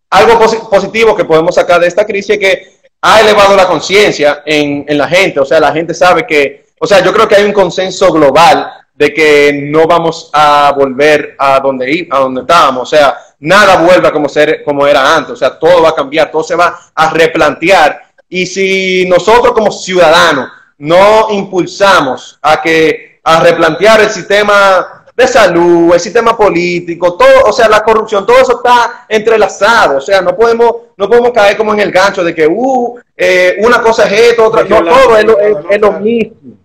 [0.09, 4.85] algo positivo que podemos sacar de esta crisis es que ha elevado la conciencia en,
[4.97, 7.51] la gente, o sea, la gente sabe que, o sea, yo creo que hay un
[7.51, 13.17] consenso global de que no vamos a volver a donde, a donde estábamos, o sea,
[13.39, 16.55] nada vuelva como, ser, como era antes, o sea, todo va a cambiar, todo se
[16.55, 18.01] va a replantear.
[18.29, 25.93] Y si nosotros como ciudadanos no impulsamos a que a replantear el sistema de salud,
[25.93, 30.35] el sistema político, todo, o sea, la corrupción, todo eso está entrelazado, o sea, no
[30.35, 34.31] podemos, no podemos caer como en el gancho de que, uh, eh, una cosa es
[34.31, 36.57] esto, otra, no, todo es lo, es, es lo mismo.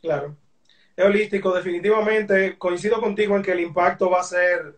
[0.00, 0.36] Claro.
[0.96, 1.52] es holístico.
[1.52, 4.76] Definitivamente coincido contigo en que el impacto va a ser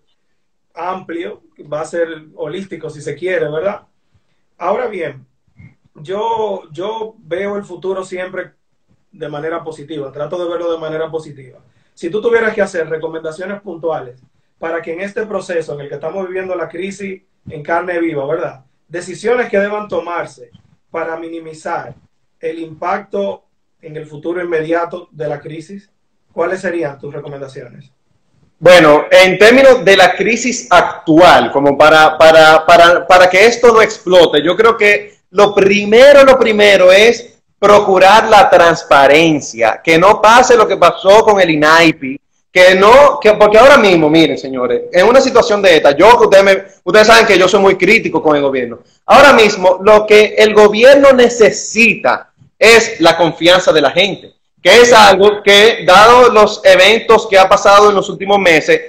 [0.74, 3.83] amplio, va a ser holístico si se quiere, ¿verdad?
[4.56, 5.26] Ahora bien,
[5.94, 8.52] yo, yo veo el futuro siempre
[9.12, 11.59] de manera positiva, trato de verlo de manera positiva.
[12.00, 14.18] Si tú tuvieras que hacer recomendaciones puntuales
[14.58, 18.24] para que en este proceso en el que estamos viviendo la crisis en carne viva,
[18.24, 18.64] ¿verdad?
[18.88, 20.48] Decisiones que deban tomarse
[20.90, 21.94] para minimizar
[22.40, 23.44] el impacto
[23.82, 25.90] en el futuro inmediato de la crisis,
[26.32, 27.92] ¿cuáles serían tus recomendaciones?
[28.58, 33.82] Bueno, en términos de la crisis actual, como para, para, para, para que esto no
[33.82, 40.57] explote, yo creo que lo primero, lo primero es procurar la transparencia, que no pase
[40.57, 42.20] lo que pasó con el INAIPI,
[42.51, 46.42] que no, que, porque ahora mismo, miren, señores, en una situación de esta, yo, ustedes,
[46.42, 48.81] me, ustedes saben que yo soy muy crítico con el gobierno.
[49.07, 54.92] Ahora mismo, lo que el gobierno necesita es la confianza de la gente que es
[54.92, 58.81] algo que, dado los eventos que ha pasado en los últimos meses,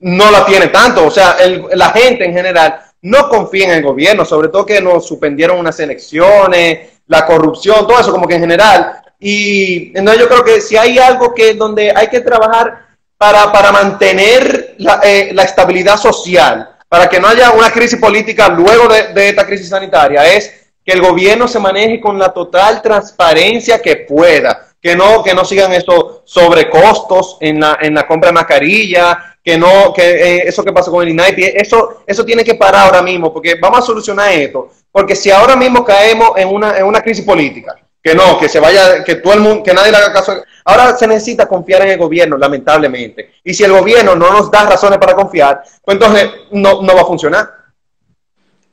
[0.00, 1.06] no la tiene tanto.
[1.06, 1.36] O sea,
[1.72, 5.78] la gente en general no confía en el gobierno, sobre todo que nos suspendieron unas
[5.80, 9.02] elecciones, la corrupción, todo eso como que en general.
[9.18, 12.86] Y entonces yo creo que si hay algo que donde hay que trabajar
[13.18, 18.48] para, para mantener la, eh, la estabilidad social, para que no haya una crisis política
[18.48, 22.80] luego de, de esta crisis sanitaria, es que el gobierno se maneje con la total
[22.80, 28.30] transparencia que pueda que no, que no sigan estos sobrecostos en la, en la compra
[28.30, 32.44] de mascarilla, que no, que eh, eso que pasa con el INAIPI, eso, eso tiene
[32.44, 36.48] que parar ahora mismo, porque vamos a solucionar esto, porque si ahora mismo caemos en
[36.48, 39.74] una, en una crisis política, que no, que se vaya, que todo el mundo, que
[39.74, 43.72] nadie le haga caso, ahora se necesita confiar en el gobierno, lamentablemente, y si el
[43.72, 47.50] gobierno no nos da razones para confiar, pues entonces no, no va a funcionar.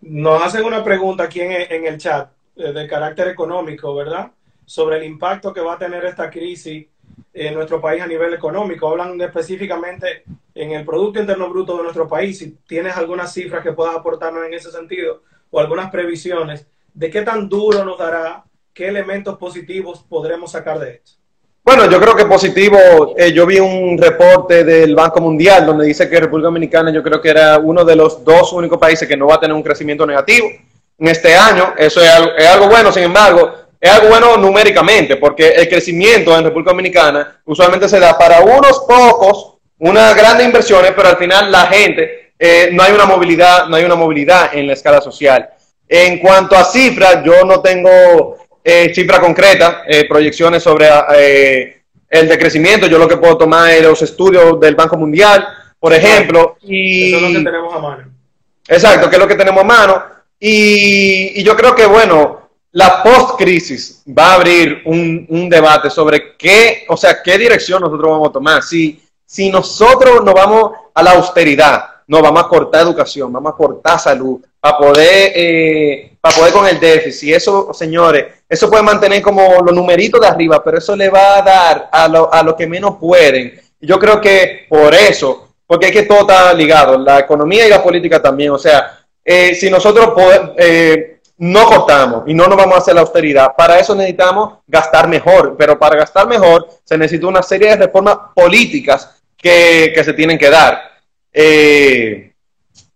[0.02, 4.32] Nos hacen una pregunta aquí en, en el chat eh, de carácter económico, ¿verdad?
[4.68, 6.86] sobre el impacto que va a tener esta crisis
[7.34, 8.90] en nuestro país a nivel económico.
[8.90, 12.38] Hablan específicamente en el Producto Interno Bruto de nuestro país.
[12.38, 17.22] Si tienes algunas cifras que puedas aportarnos en ese sentido o algunas previsiones de qué
[17.22, 21.12] tan duro nos dará, qué elementos positivos podremos sacar de esto.
[21.64, 22.78] Bueno, yo creo que positivo,
[23.18, 27.20] eh, yo vi un reporte del Banco Mundial donde dice que República Dominicana yo creo
[27.20, 30.06] que era uno de los dos únicos países que no va a tener un crecimiento
[30.06, 30.48] negativo
[30.98, 31.74] en este año.
[31.78, 36.46] Eso es es algo bueno, sin embargo, es algo bueno numéricamente, porque el crecimiento en
[36.46, 41.68] República Dominicana usualmente se da para unos pocos, unas grandes inversiones, pero al final la
[41.68, 45.50] gente, eh, no hay una movilidad, no hay una movilidad en la escala social.
[45.88, 52.28] En cuanto a cifras, yo no tengo eh, cifras concretas, eh, proyecciones sobre eh, el
[52.28, 55.48] decrecimiento, yo lo que puedo tomar es los estudios del Banco Mundial,
[55.80, 56.58] por ejemplo.
[56.64, 58.04] Y, Eso es lo que tenemos a mano.
[58.68, 60.04] Exacto, que es lo que tenemos a mano.
[60.38, 66.36] Y, y yo creo que, bueno, la post-crisis va a abrir un, un, debate sobre
[66.36, 68.64] qué, o sea, qué dirección nosotros vamos a tomar.
[68.64, 73.56] Si, si nosotros nos vamos a la austeridad, no vamos a cortar educación, vamos a
[73.56, 77.36] cortar salud, para poder, eh, para poder con el déficit.
[77.36, 81.42] Eso, señores, eso puede mantener como los numeritos de arriba, pero eso le va a
[81.42, 83.60] dar a los a lo que menos pueden.
[83.80, 87.84] Yo creo que por eso, porque es que todo está ligado, la economía y la
[87.84, 88.52] política también.
[88.52, 90.14] O sea, eh, si nosotros.
[90.58, 93.56] Eh, no cortamos y no nos vamos a hacer la austeridad.
[93.56, 98.18] Para eso necesitamos gastar mejor, pero para gastar mejor se necesita una serie de reformas
[98.34, 100.97] políticas que, que se tienen que dar.
[101.40, 102.34] Eh,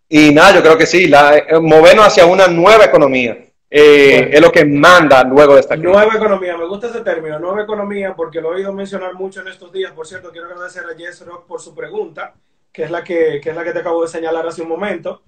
[0.10, 3.38] y nada, yo creo que sí, la, eh, movernos hacia una nueva economía.
[3.70, 5.94] Eh, bueno, es lo que manda luego de esta crisis.
[5.94, 9.48] Nueva economía, me gusta ese término, nueva economía, porque lo he oído mencionar mucho en
[9.48, 9.92] estos días.
[9.92, 12.34] Por cierto, quiero agradecer a Jess Rock por su pregunta,
[12.74, 15.22] que es la que, que es la que te acabo de señalar hace un momento.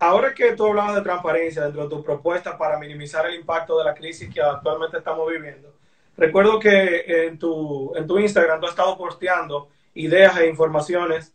[0.00, 3.84] Ahora que tú hablabas de transparencia dentro de tu propuesta para minimizar el impacto de
[3.86, 5.74] la crisis que actualmente estamos viviendo,
[6.14, 11.32] recuerdo que en tu, en tu Instagram tú has estado posteando ideas e informaciones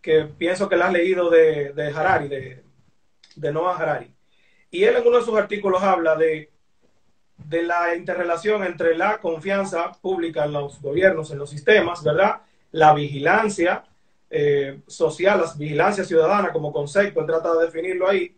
[0.00, 2.62] que pienso que las has leído de, de Harari, de,
[3.36, 4.12] de Noah Harari.
[4.70, 6.50] Y él en uno de sus artículos habla de,
[7.36, 12.42] de la interrelación entre la confianza pública en los gobiernos, en los sistemas, ¿verdad?
[12.72, 13.84] La vigilancia
[14.30, 18.36] eh, social, la vigilancia ciudadana como concepto, él trata de definirlo ahí.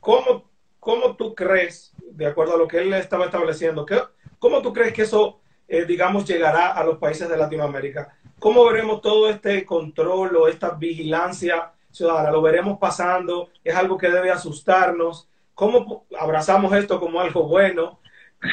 [0.00, 4.00] ¿Cómo, ¿Cómo tú crees, de acuerdo a lo que él estaba estableciendo, que,
[4.38, 5.40] cómo tú crees que eso,
[5.70, 8.14] eh, digamos, llegará a los países de Latinoamérica?
[8.38, 12.30] ¿Cómo veremos todo este control o esta vigilancia ciudadana?
[12.30, 13.48] ¿Lo veremos pasando?
[13.64, 15.28] ¿Es algo que debe asustarnos?
[15.54, 18.00] ¿Cómo abrazamos esto como algo bueno?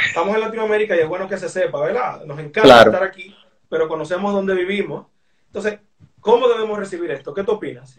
[0.08, 2.24] Estamos en Latinoamérica y es bueno que se sepa, ¿verdad?
[2.26, 2.92] Nos encanta claro.
[2.92, 3.36] estar aquí,
[3.70, 5.08] pero conocemos dónde vivimos.
[5.48, 5.80] Entonces,
[6.28, 7.34] ¿Cómo debemos recibir esto?
[7.34, 7.98] ¿Qué tú opinas?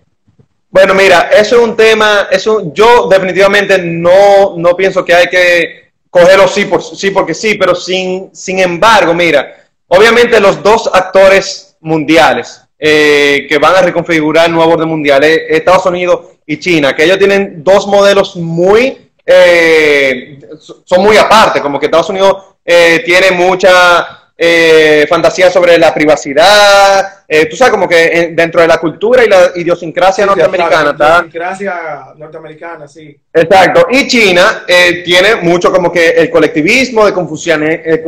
[0.69, 5.88] Bueno, mira, eso es un tema, eso yo definitivamente no, no pienso que hay que
[6.11, 11.77] cogerlo sí, por, sí porque sí, pero sin, sin embargo, mira, obviamente los dos actores
[11.81, 16.95] mundiales eh, que van a reconfigurar el nuevo orden mundial es Estados Unidos y China,
[16.95, 20.39] que ellos tienen dos modelos muy, eh,
[20.85, 27.25] son muy aparte, como que Estados Unidos eh, tiene mucha eh, fantasía sobre la privacidad,
[27.27, 30.71] eh, tú sabes, como que dentro de la cultura y la idiosincrasia Sí, norteamericana.
[30.71, 31.81] claro, está- idiosincrasia
[32.17, 33.17] norteamericana, sí.
[33.33, 33.89] Exacto.
[33.91, 38.05] Y China eh, tiene mucho como que el colectivismo, de confusione- eh,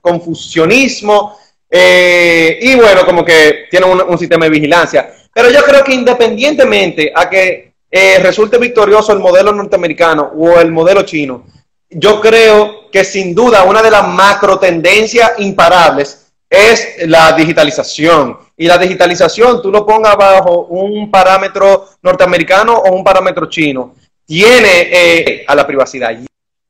[0.00, 1.36] confusionismo,
[1.68, 5.10] eh, y bueno, como que tiene un, un sistema de vigilancia.
[5.32, 10.70] Pero yo creo que independientemente a que eh, resulte victorioso el modelo norteamericano o el
[10.70, 11.44] modelo chino,
[11.88, 18.36] yo creo que sin duda una de las macro tendencias imparables es la digitalización.
[18.56, 23.94] Y la digitalización, tú lo pongas bajo un parámetro norteamericano o un parámetro chino,
[24.26, 26.10] tiene eh, a la privacidad,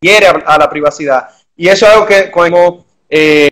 [0.01, 1.29] hiere a, la privacidad.
[1.57, 3.51] Y eso es algo que como, eh,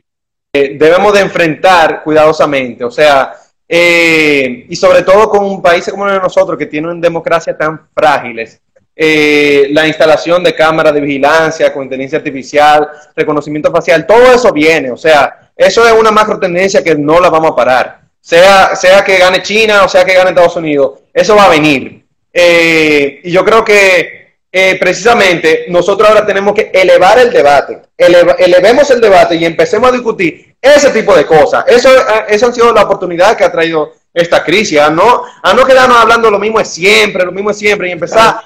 [0.53, 2.85] eh, debemos de enfrentar cuidadosamente.
[2.85, 3.35] O sea,
[3.69, 8.61] y sobre todo con un país como el de nosotros, que tienen democracias tan frágiles,
[9.01, 14.91] eh, la instalación de cámaras de vigilancia con inteligencia artificial, reconocimiento facial, todo eso viene.
[14.91, 18.01] O sea, eso es una macro tendencia que no la vamos a parar.
[18.21, 22.05] Sea, sea que gane China o sea que gane Estados Unidos, eso va a venir.
[22.33, 28.35] Eh, y yo creo que eh, precisamente nosotros ahora tenemos que elevar el debate, eleva-
[28.39, 31.65] elevemos el debate y empecemos a discutir ese tipo de cosas.
[31.69, 35.55] Eso, eh, esa han sido la oportunidad que ha traído esta crisis, a no, a
[35.55, 38.37] no quedarnos hablando lo mismo de siempre, lo mismo de siempre y empezar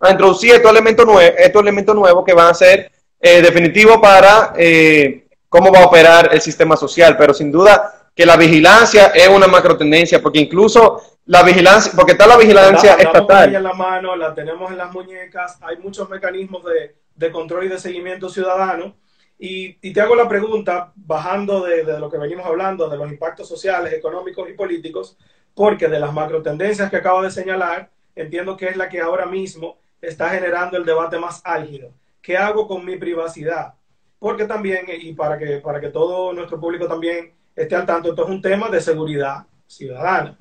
[0.00, 2.90] a introducir estos elementos, nue- estos elementos nuevos que van a ser
[3.20, 8.26] eh, definitivos para eh, cómo va a operar el sistema social, pero sin duda que
[8.26, 13.54] la vigilancia es una macro tendencia, porque incluso la vigilancia, porque está la vigilancia estatal.
[13.54, 17.68] en la mano, la tenemos en las muñecas, hay muchos mecanismos de, de control y
[17.68, 18.94] de seguimiento ciudadano.
[19.38, 23.10] Y, y te hago la pregunta, bajando de, de lo que venimos hablando, de los
[23.10, 25.16] impactos sociales, económicos y políticos,
[25.54, 29.26] porque de las macro tendencias que acabo de señalar, entiendo que es la que ahora
[29.26, 31.90] mismo está generando el debate más álgido.
[32.22, 33.74] ¿Qué hago con mi privacidad?
[34.18, 38.24] Porque también, y para que, para que todo nuestro público también esté al tanto, esto
[38.24, 40.36] es un tema de seguridad ciudadana.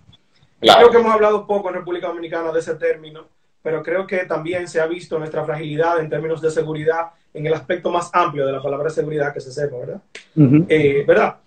[0.60, 3.28] Creo que hemos hablado poco en República Dominicana de ese término,
[3.66, 7.54] pero creo que también se ha visto nuestra fragilidad en términos de seguridad en el
[7.56, 10.02] aspecto más amplio de la palabra seguridad que se sepa, ¿verdad?
[10.70, 11.38] Eh, ¿Verdad?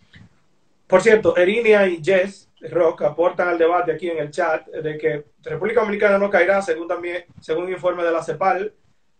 [0.89, 5.27] Por cierto, Erinia y Jess Rock aportan al debate aquí en el chat de que
[5.45, 8.73] República Dominicana no caerá, según también, según un informe de la CEPAL.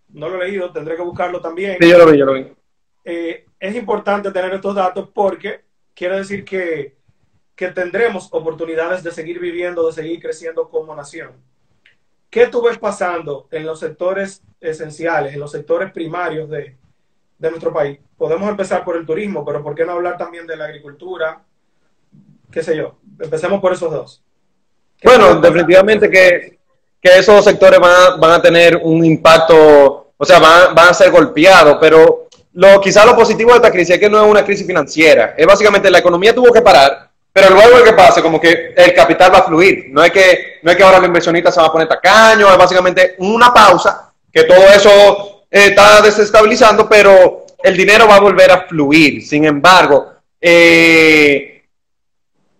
[0.09, 1.77] No lo he leído, tendré que buscarlo también.
[1.81, 2.47] Sí, yo lo vi, yo lo vi.
[3.05, 5.61] Eh, es importante tener estos datos porque
[5.95, 6.97] quiere decir que,
[7.55, 11.31] que tendremos oportunidades de seguir viviendo, de seguir creciendo como nación.
[12.31, 16.77] ¿Qué tú ves pasando en los sectores esenciales, en los sectores primarios de,
[17.39, 17.99] de nuestro país?
[18.17, 21.43] Podemos empezar por el turismo, pero ¿por qué no hablar también de la agricultura?
[22.51, 22.99] ¿Qué sé yo?
[23.19, 24.23] Empecemos por esos dos.
[24.99, 26.59] ¿Qué Bueno, definitivamente que,
[27.01, 30.95] que esos sectores van a, van a tener un impacto, o sea, van, van a
[30.95, 34.45] ser golpeados, pero lo, quizá lo positivo de esta crisis es que no es una
[34.45, 38.75] crisis financiera, es básicamente la economía tuvo que parar, pero luego que pase, como que
[38.77, 41.61] el capital va a fluir, no es que, no es que ahora los inversionistas se
[41.61, 47.47] van a poner tacaños, es básicamente una pausa, que todo eso eh, está desestabilizando, pero
[47.63, 49.25] el dinero va a volver a fluir.
[49.27, 51.65] Sin embargo, eh,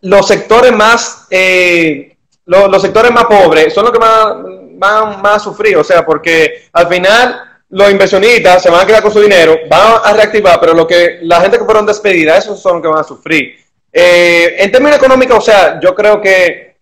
[0.03, 4.35] los sectores más eh, lo- los, sectores más pobres son los que más
[4.81, 9.03] van más a sufrir, o sea, porque al final los inversionistas se van a quedar
[9.03, 12.61] con su dinero, van a reactivar, pero lo que la gente que fueron despedidas, esos
[12.63, 13.59] son los que van a sufrir.
[13.93, 16.77] Eh, en términos económicos, o sea, yo creo que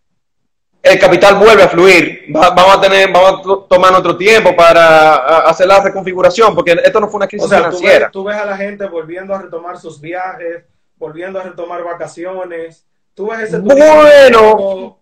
[0.83, 2.27] el capital vuelve a fluir.
[2.35, 5.16] Va- vamos a tener, vamos a to- tomar nuestro tiempo para
[5.49, 8.11] hacer la reconfiguración, porque esto no fue una crisis O sea, tú ves, financiera.
[8.11, 10.64] tú ves a la gente volviendo a retomar sus viajes,
[10.97, 12.87] volviendo a retomar vacaciones.
[13.14, 15.01] Tú ves ese Bueno.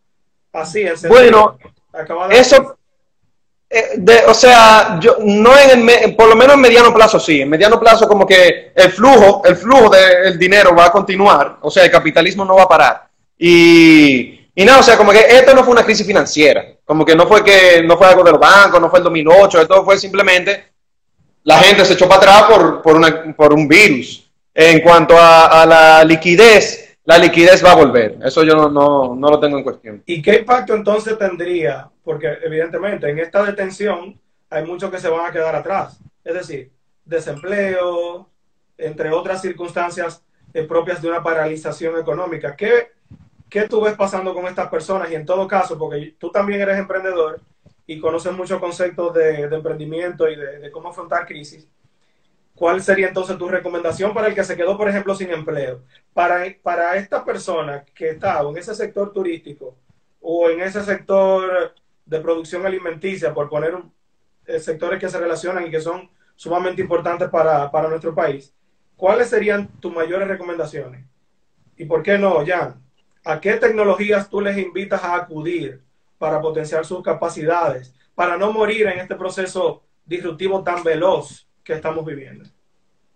[0.52, 1.58] así, en Bueno,
[2.30, 2.76] Eso,
[3.96, 7.48] de, o sea, yo no en el, por lo menos en mediano plazo sí, en
[7.50, 11.84] mediano plazo como que el flujo, el flujo del dinero va a continuar, o sea,
[11.84, 13.08] el capitalismo no va a parar.
[13.38, 17.14] Y, y nada, o sea, como que esto no fue una crisis financiera, como que
[17.16, 19.98] no fue que no fue algo de los bancos, no fue el 2008, esto fue
[19.98, 20.72] simplemente
[21.44, 24.20] la gente se echó para atrás por, por, una- por un virus.
[24.54, 29.28] En cuanto a la liquidez, la liquidez va a volver, eso yo no, no, no
[29.28, 30.02] lo tengo en cuestión.
[30.06, 31.90] ¿Y qué impacto entonces tendría?
[32.02, 34.18] Porque evidentemente en esta detención
[34.48, 36.00] hay muchos que se van a quedar atrás.
[36.24, 36.72] Es decir,
[37.04, 38.30] desempleo,
[38.78, 40.24] entre otras circunstancias
[40.54, 42.56] eh, propias de una paralización económica.
[42.56, 42.92] ¿Qué,
[43.50, 45.10] ¿Qué tú ves pasando con estas personas?
[45.10, 47.40] Y en todo caso, porque tú también eres emprendedor
[47.86, 51.68] y conoces muchos conceptos de, emprendimiento y de, de cómo afrontar crisis.
[52.54, 55.82] ¿Cuál sería entonces tu recomendación para el que se quedó, por ejemplo, sin empleo?
[56.12, 59.76] Para, para esta persona que está en ese sector turístico
[60.20, 61.74] o en ese sector
[62.06, 63.76] de producción alimenticia, por poner
[64.46, 68.54] eh, sectores que se relacionan y que son sumamente importantes para, para nuestro país,
[68.96, 71.06] ¿cuáles serían tus mayores recomendaciones?
[71.76, 72.82] ¿Y por qué no, Jan?
[73.24, 75.82] ¿A qué tecnologías tú les invitas a acudir
[76.18, 82.04] para potenciar sus capacidades, para no morir en este proceso disruptivo tan veloz que estamos
[82.04, 82.44] viviendo?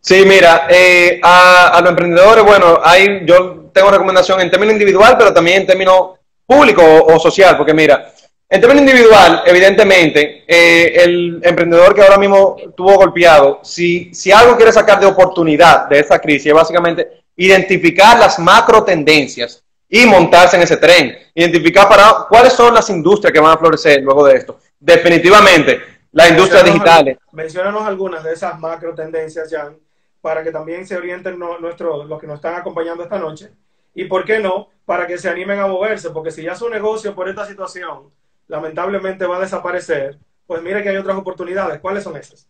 [0.01, 5.35] Sí, mira, eh, a, los emprendedores, bueno, hay, yo tengo recomendación en términos individual, pero
[5.35, 8.11] también en términos público o, social, porque mira,
[8.49, 14.57] en términos individual, evidentemente, eh, el emprendedor que ahora mismo tuvo golpeado, si, si algo
[14.57, 20.57] quiere sacar de oportunidad de esta crisis, es básicamente identificar las macro tendencias y montarse
[20.57, 21.17] en ese tren.
[21.35, 24.59] Identificar para cuáles son las industrias que van a florecer luego de esto.
[24.81, 25.81] Definitivamente,
[26.19, 27.19] las industrias digitales.
[27.33, 29.79] Menciónanos algunas de esas macro tendencias, Jan,
[30.21, 33.53] para que también se orienten nuestro, los que nos están acompañando esta noche.
[33.95, 37.15] Y por qué no, para que se animen a moverse, porque si ya su negocio
[37.15, 38.11] por esta situación
[38.49, 41.81] lamentablemente va a desaparecer, pues mire que hay otras oportunidades.
[41.81, 42.49] ¿Cuáles son esas?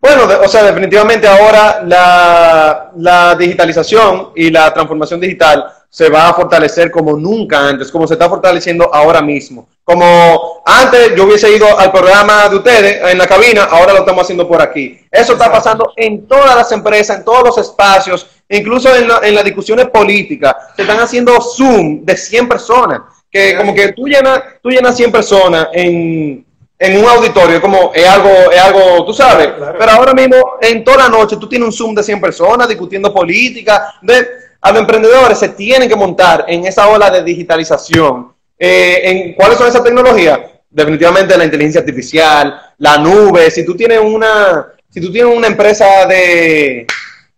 [0.00, 6.34] Bueno, o sea, definitivamente ahora la, la digitalización y la transformación digital se va a
[6.34, 9.68] fortalecer como nunca antes, como se está fortaleciendo ahora mismo.
[9.84, 14.22] Como antes yo hubiese ido al programa de ustedes en la cabina, ahora lo estamos
[14.22, 15.00] haciendo por aquí.
[15.10, 19.44] Eso está pasando en todas las empresas, en todos los espacios, incluso en, en las
[19.44, 20.54] discusiones políticas.
[20.76, 25.12] Se están haciendo Zoom de 100 personas, que como que tú llenas, tú llenas 100
[25.12, 26.46] personas en,
[26.82, 30.96] en un auditorio, como es algo, es algo, tú sabes, pero ahora mismo en toda
[30.96, 34.26] la noche tú tienes un Zoom de 100 personas discutiendo política, de
[34.62, 38.32] a los emprendedores se tienen que montar en esa ola de digitalización.
[38.58, 40.38] Eh, en, ¿Cuáles son esas tecnologías?
[40.68, 43.50] Definitivamente la inteligencia artificial, la nube.
[43.50, 46.86] Si tú tienes una, si tú tienes una empresa de,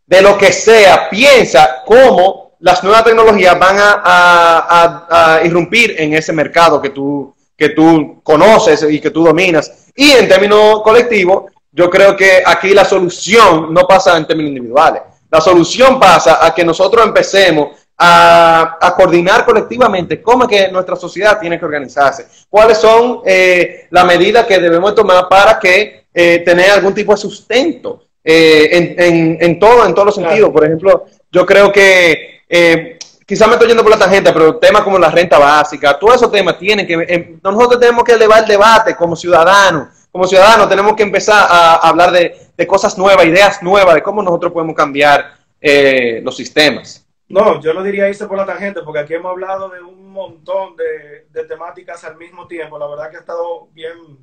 [0.06, 6.80] de lo que sea, piensa cómo las nuevas tecnologías van a, irrumpir en ese mercado
[6.80, 9.88] que tú, que tú conoces y que tú dominas.
[9.94, 15.02] Y en términos colectivos, yo creo que aquí la solución no pasa en términos individuales
[15.32, 21.40] la solución pasa a que nosotros empecemos a, coordinar colectivamente cómo es que nuestra sociedad
[21.40, 26.70] tiene que organizarse, cuáles son eh, las medidas que debemos tomar para que eh, tener
[26.70, 30.50] algún tipo de sustento eh, en, todo, en todos los sentidos.
[30.50, 32.98] Por ejemplo, yo creo que eh,
[33.32, 36.30] quizás me estoy yendo por la tangente, pero temas como la renta básica, todos esos
[36.30, 41.02] temas tienen que, nosotros tenemos que elevar el debate como ciudadanos como ciudadanos tenemos que
[41.02, 46.36] empezar a, hablar de, cosas nuevas, ideas nuevas, de cómo nosotros podemos cambiar eh, los
[46.36, 47.08] sistemas.
[47.30, 50.76] No, yo no diría irse por la tangente, porque aquí hemos hablado de un montón
[50.76, 52.78] de, temáticas al mismo tiempo.
[52.78, 54.18] La verdad que ha estado bien,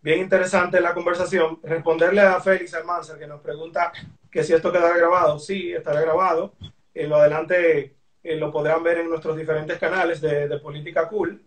[0.00, 1.60] bien interesante la conversación.
[1.62, 3.92] Responderle a Félix Almanza, que nos pregunta
[4.32, 5.38] que si esto quedará grabado.
[5.38, 6.54] Sí, estará grabado.
[6.94, 11.40] En lo adelante eh, lo podrán ver en nuestros diferentes canales de, de Política Cool.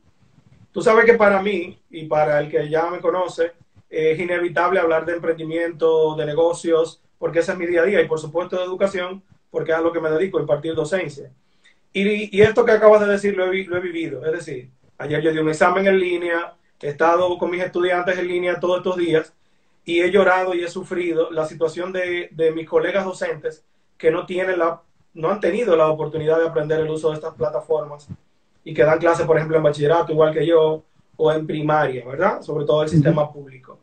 [0.71, 3.51] Tú sabes que para mí, y para el que ya me conoce,
[3.89, 8.07] es inevitable hablar de emprendimiento, de negocios, porque ese es mi día a día, y
[8.07, 9.21] por supuesto de educación,
[9.51, 11.31] porque es a lo que me dedico, impartir docencia.
[11.93, 15.21] Y, y esto que acabas de decir lo he, lo he vivido, es decir, ayer
[15.21, 18.97] yo di un examen en línea, he estado con mis estudiantes en línea todos estos
[18.97, 19.31] días,
[19.85, 23.63] y he llorado y he sufrido la situación de, de mis colegas docentes
[23.95, 24.81] que no tienen la,
[25.13, 28.07] no han tenido la oportunidad de aprender el uso de estas plataformas
[28.63, 30.83] y que dan clases, por ejemplo, en bachillerato, igual que yo,
[31.15, 32.41] o en primaria, ¿verdad?
[32.41, 33.79] Sobre todo el sistema público.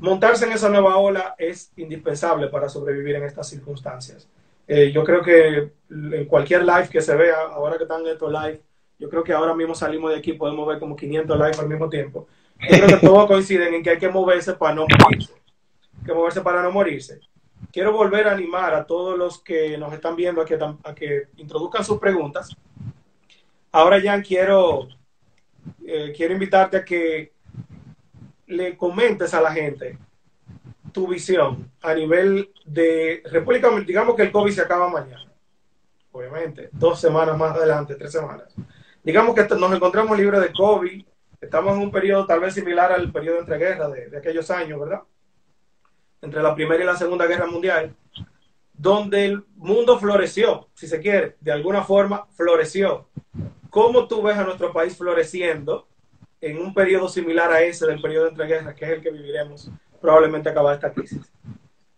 [0.00, 4.28] Montarse en esa nueva ola es indispensable para sobrevivir en estas circunstancias.
[4.66, 8.60] Eh, yo creo que en cualquier live que se vea, ahora que están estos live,
[8.98, 11.88] yo creo que ahora mismo salimos de aquí, podemos ver como 500 live al mismo
[11.88, 12.26] tiempo.
[12.60, 15.32] Yo creo que todos coinciden en que hay que moverse para no morirse.
[15.98, 17.20] Hay que moverse para no morirse.
[17.72, 21.28] Quiero volver a animar a todos los que nos están viendo a que, a que
[21.36, 22.56] introduzcan sus preguntas.
[23.72, 24.88] Ahora, Jan, quiero,
[25.84, 27.32] eh, quiero invitarte a que
[28.46, 29.98] le comentes a la gente
[30.92, 35.30] tu visión a nivel de República digamos que el COVID se acaba mañana,
[36.12, 38.54] obviamente, dos semanas más adelante, tres semanas.
[39.02, 41.04] Digamos que nos encontramos libres de COVID,
[41.40, 44.80] estamos en un periodo tal vez similar al periodo entre guerras de, de aquellos años,
[44.80, 45.02] ¿verdad?
[46.20, 47.94] Entre la Primera y la Segunda Guerra Mundial,
[48.72, 53.08] donde el mundo floreció, si se quiere, de alguna forma floreció.
[53.70, 55.86] ¿Cómo tú ves a nuestro país floreciendo
[56.40, 59.70] en un periodo similar a ese del periodo entre guerras, que es el que viviremos
[60.00, 61.20] probablemente acabar esta crisis?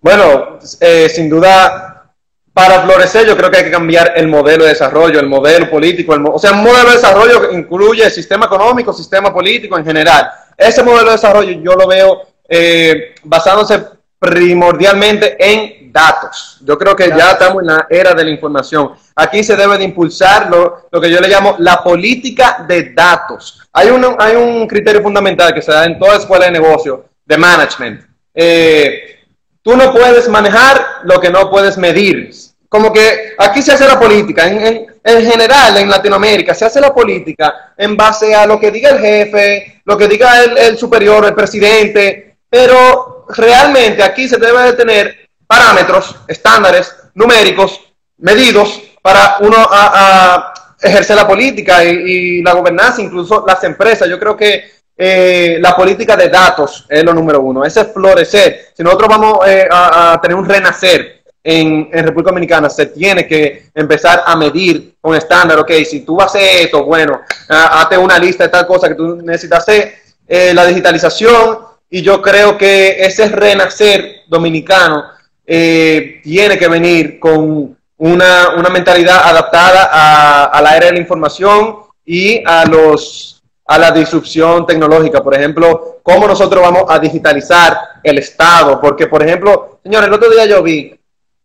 [0.01, 2.14] Bueno, eh, sin duda,
[2.53, 6.14] para florecer yo creo que hay que cambiar el modelo de desarrollo, el modelo político,
[6.33, 10.29] o sea, un modelo de desarrollo que incluye el sistema económico, sistema político en general.
[10.57, 13.81] Ese modelo de desarrollo yo lo veo eh, basándose
[14.21, 16.59] primordialmente en datos.
[16.62, 18.93] Yo creo que ya estamos en la era de la información.
[19.16, 23.62] Aquí se debe de impulsar lo, lo que yo le llamo la política de datos.
[23.73, 27.39] Hay un, hay un criterio fundamental que se da en toda escuela de negocio, de
[27.39, 28.03] management.
[28.35, 29.21] Eh,
[29.62, 32.31] tú no puedes manejar lo que no puedes medir.
[32.68, 36.95] Como que aquí se hace la política, en, en, general en Latinoamérica se hace la
[36.95, 41.25] política en base a lo que diga el jefe, lo que diga el, el superior,
[41.25, 47.81] el presidente, pero realmente aquí se debe de tener parámetros, estándares numéricos,
[48.18, 50.53] medidos para uno a,
[50.83, 54.09] ejercer la política y, la gobernanza, incluso las empresas.
[54.09, 54.64] Yo creo que
[54.97, 58.68] eh, la política de datos es lo número uno, ese florecer.
[58.74, 64.22] Si nosotros vamos eh, a, tener un renacer en, República Dominicana, se tiene que empezar
[64.24, 68.66] a medir con estándar, ok, si tú haces esto, bueno, hazte una lista de tal
[68.66, 69.95] cosa que tú necesitas hacer,
[70.26, 71.59] eh, la digitalización,
[71.91, 75.05] y yo creo que ese renacer dominicano
[75.45, 81.80] tiene que venir con una, una mentalidad adaptada a, a, la era de la información
[82.05, 85.22] y a, los, a la disrupción tecnológica.
[85.22, 88.80] Por ejemplo, cómo nosotros vamos a digitalizar el Estado.
[88.80, 90.99] Porque, por ejemplo, señores, el otro día yo vi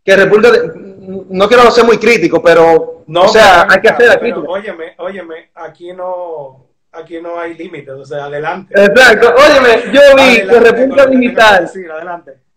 [0.03, 0.49] que República
[1.29, 4.47] no quiero ser muy crítico, pero no, o sea, hay que hacer la crítica.
[4.47, 8.73] Óyeme, óyeme, aquí no, aquí no hay límites, o sea, adelante.
[8.75, 11.71] Exacto, óyeme, yo vi que República Digital,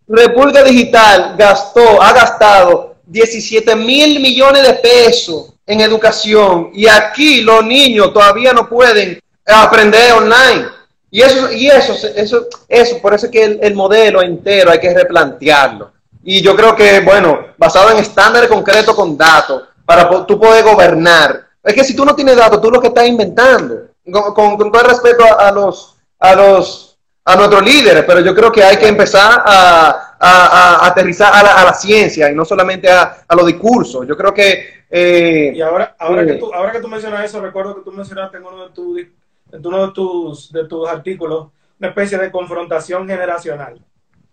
[0.07, 7.63] República Digital gastó, ha gastado 17 mil millones de pesos en educación y aquí los
[7.65, 10.65] niños todavía no pueden aprender online.
[11.11, 14.93] Y eso, y eso, eso, eso, por eso es que el, modelo entero hay que
[14.93, 15.91] replantearlo.
[16.23, 21.47] Y yo creo que, bueno, basado en estándares concretos con datos, para tú poder gobernar.
[21.63, 23.87] Es que si tú no tienes datos, tú lo que estás inventando.
[24.11, 28.63] Con, todo el respeto a, los, a los, a nuestros líderes, pero yo creo que
[28.63, 33.23] hay que empezar a, a, aterrizar a la, a la, ciencia y no solamente a,
[33.27, 34.07] a los discursos.
[34.07, 34.79] Yo creo que...
[34.89, 37.91] Eh, y ahora, ahora, que eh, tú, ahora que tú mencionas eso, recuerdo que tú
[37.91, 41.49] mencionaste en uno de, tu, en uno de, tus, de tus artículos
[41.79, 43.79] una especie de confrontación generacional.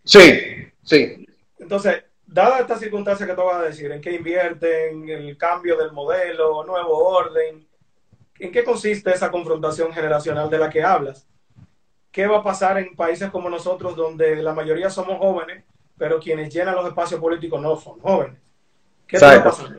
[0.04, 1.26] Sí, sí.
[1.58, 5.92] Entonces, dada esta circunstancia que tú vas a decir, en qué invierten, el cambio del
[5.92, 7.65] modelo, nuevo orden,
[8.38, 11.26] ¿en qué consiste esa confrontación generacional de la que hablas?
[12.10, 15.64] ¿Qué va a pasar en países como nosotros, donde la mayoría somos jóvenes
[15.98, 18.36] pero quienes llenan los espacios políticos no son jóvenes.
[19.06, 19.78] ¿Qué está pasando?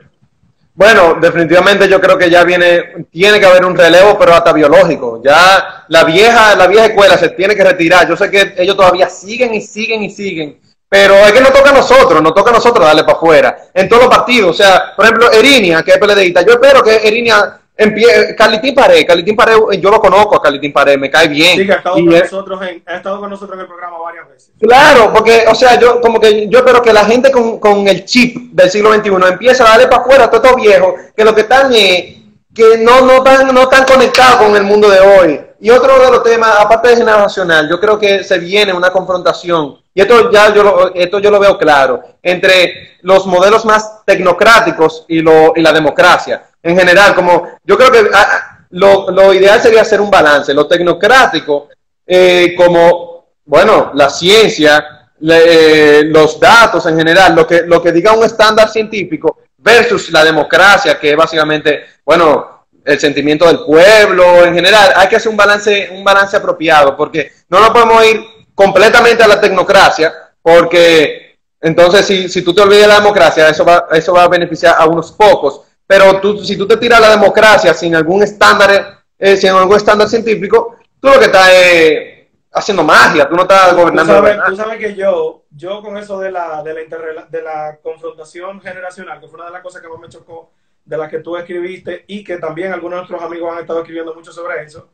[0.74, 5.20] Bueno, definitivamente yo creo que ya viene, tiene que haber un relevo, pero hasta biológico.
[5.24, 8.08] Ya la vieja, la vieja escuela se tiene que retirar.
[8.08, 11.70] Yo sé que ellos todavía siguen y siguen y siguen, pero es que no toca
[11.70, 13.58] a nosotros, nos toca a nosotros darle para afuera.
[13.74, 16.96] En todos los partidos, o sea, por ejemplo, Erinia, que es PLDista, yo espero que
[16.96, 17.60] Erinia
[17.94, 21.58] pie, Calitín Pared, Calitín Pared, yo lo conozco a Calitín Pared, me cae bien.
[21.58, 24.28] Sí, que ha estado, con nosotros en, ha estado con nosotros en el programa varias
[24.28, 24.50] veces.
[24.60, 28.04] Claro, porque, o sea, yo como que yo espero que la gente con, con el
[28.04, 31.34] chip del siglo XXI empiece a darle para afuera a todos estos viejos que lo
[31.34, 32.18] que están es
[32.58, 35.40] que no, no, están, no están conectados con el mundo de hoy.
[35.60, 39.78] Y otro de los temas, aparte de generacional, yo creo que se viene una confrontación,
[39.98, 45.04] y esto ya yo lo, esto yo lo veo claro, entre los modelos más tecnocráticos
[45.08, 49.60] y, lo, y la democracia en general, como yo creo que ah, lo, lo ideal
[49.60, 51.70] sería hacer un balance, lo tecnocrático,
[52.06, 58.12] eh, como, bueno, la ciencia, eh, los datos en general, lo que, lo que diga
[58.12, 64.54] un estándar científico versus la democracia, que es básicamente, bueno, el sentimiento del pueblo en
[64.54, 69.22] general, hay que hacer un balance, un balance apropiado, porque no nos podemos ir completamente
[69.22, 73.86] a la tecnocracia, porque entonces si, si tú te olvidas de la democracia, eso va,
[73.92, 77.72] eso va a beneficiar a unos pocos, pero tú, si tú te tiras la democracia
[77.72, 83.28] sin algún estándar, eh, sin algún estándar científico, tú lo que estás es haciendo magia,
[83.28, 84.12] tú no estás gobernando.
[84.12, 87.78] Tú sabes, tú sabes que yo, yo con eso de la, de la, de la
[87.80, 90.50] confrontación generacional, que fue una de las cosas que más me chocó,
[90.84, 94.16] de las que tú escribiste y que también algunos de nuestros amigos han estado escribiendo
[94.16, 94.88] mucho sobre eso,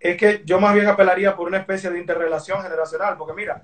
[0.00, 3.62] es que yo más bien apelaría por una especie de interrelación generacional, porque mira,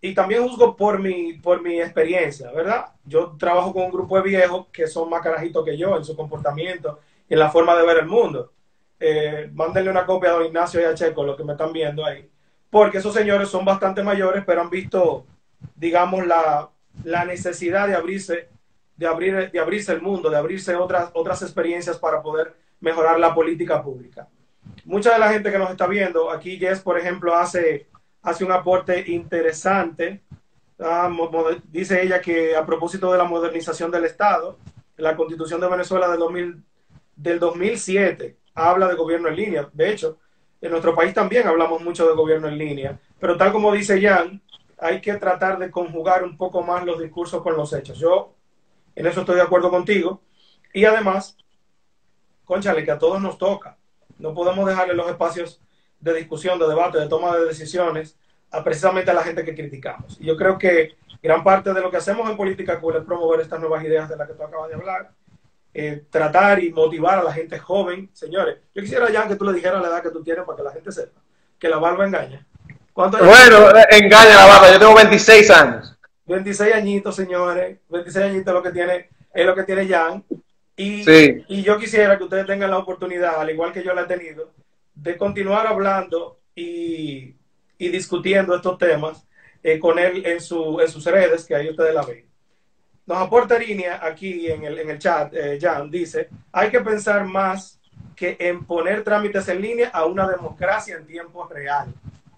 [0.00, 2.86] y también juzgo por mi, por mi experiencia, ¿verdad?
[3.04, 6.16] Yo trabajo con un grupo de viejos que son más carajitos que yo en su
[6.16, 8.52] comportamiento en la forma de ver el mundo.
[8.98, 12.04] Eh, mándenle una copia a don Ignacio y a Checo, lo que me están viendo
[12.04, 12.28] ahí.
[12.68, 15.24] Porque esos señores son bastante mayores, pero han visto,
[15.76, 16.68] digamos, la,
[17.04, 18.48] la necesidad de abrirse,
[18.96, 23.34] de, abrir, de abrirse el mundo, de abrirse otras, otras experiencias para poder mejorar la
[23.34, 24.28] política pública.
[24.84, 27.86] Mucha de la gente que nos está viendo, aquí Jess, por ejemplo, hace
[28.22, 30.22] hace un aporte interesante.
[30.78, 31.10] Ah,
[31.70, 34.58] dice ella que a propósito de la modernización del Estado,
[34.96, 36.62] la Constitución de Venezuela del, 2000,
[37.16, 39.68] del 2007 habla de gobierno en línea.
[39.72, 40.18] De hecho,
[40.60, 42.98] en nuestro país también hablamos mucho de gobierno en línea.
[43.18, 44.40] Pero tal como dice Jan,
[44.78, 47.98] hay que tratar de conjugar un poco más los discursos con los hechos.
[47.98, 48.34] Yo
[48.94, 50.20] en eso estoy de acuerdo contigo.
[50.74, 51.36] Y además,
[52.44, 53.76] conchale, que a todos nos toca.
[54.22, 55.60] No podemos dejarle los espacios
[56.00, 58.16] de discusión, de debate, de toma de decisiones
[58.50, 60.16] a precisamente a la gente que criticamos.
[60.20, 63.40] Y yo creo que gran parte de lo que hacemos en Política Cool es promover
[63.40, 65.10] estas nuevas ideas de las que tú acabas de hablar,
[65.74, 68.10] eh, tratar y motivar a la gente joven.
[68.12, 70.62] Señores, yo quisiera ya que tú le dijeras la edad que tú tienes para que
[70.62, 71.20] la gente sepa
[71.62, 72.44] que la barba engaña.
[72.92, 75.96] Bueno, engaña la barba, yo tengo 26 años.
[76.26, 80.24] 26 añitos, señores, 26 añitos lo que tiene, es lo que tiene Jan.
[80.82, 84.06] Y, y yo quisiera que ustedes tengan la oportunidad, al igual que yo la he
[84.06, 84.52] tenido,
[84.94, 87.34] de continuar hablando y,
[87.78, 89.26] y discutiendo estos temas
[89.62, 92.24] eh, con él en, su, en sus redes, que ahí ustedes la ven.
[93.06, 97.24] Nos aporta línea aquí en el, en el chat, eh, Jan, dice, hay que pensar
[97.24, 97.80] más
[98.14, 101.92] que en poner trámites en línea a una democracia en tiempo real.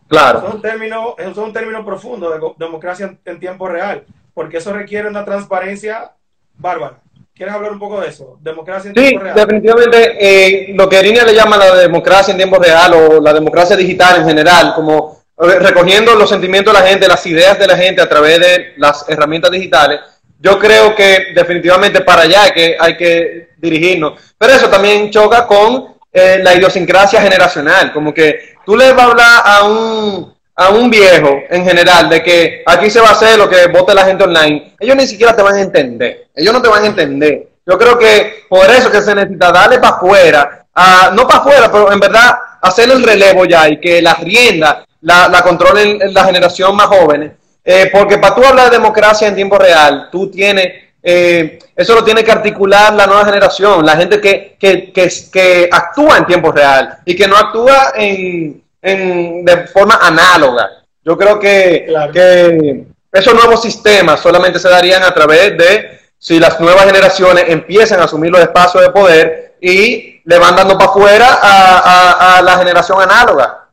[0.09, 0.47] Claro.
[0.47, 5.09] Es un término, es un término profundo de democracia en, tiempo real, porque eso requiere
[5.09, 6.13] una transparencia
[6.57, 7.01] bárbara.
[7.35, 8.39] ¿Quieres hablar un poco de eso?
[8.41, 9.35] Democracia en tiempo real.
[9.35, 13.33] Sí, definitivamente eh, lo que Línea le llama la democracia en tiempo real o la
[13.33, 17.77] democracia digital en general, como recogiendo los sentimientos de la gente, las ideas de la
[17.77, 19.99] gente a través de las herramientas digitales,
[20.39, 24.13] yo creo que definitivamente para allá hay que, hay que dirigirnos.
[24.39, 29.11] Pero eso también choca con eh, la idiosincrasia generacional, como que tú le vas a
[29.11, 33.39] hablar a un, a un viejo en general de que aquí se va a hacer
[33.39, 36.63] lo que vote la gente online, ellos ni siquiera te van a entender, ellos no
[36.63, 37.49] te van a entender.
[37.67, 40.67] Yo creo que por eso que se necesita darle para afuera,
[41.15, 45.29] no para afuera, pero en verdad hacer el relevo ya y que la rienda la,
[45.29, 47.33] la controlen la generación más jóvenes.
[47.65, 50.67] Eh, porque para tú hablar de democracia en tiempo real, tú tienes,
[51.03, 55.69] eh, eso lo tiene que articular la nueva generación, la gente que, que, que, que
[55.73, 60.85] actúa en tiempo real y que no actúa en, en, de forma análoga.
[61.03, 66.61] Yo creo que, que esos nuevos sistemas solamente se darían a través de si las
[66.61, 71.27] nuevas generaciones empiezan a asumir los espacios de poder y le van dando para afuera
[71.43, 73.69] a, a, a la generación análoga.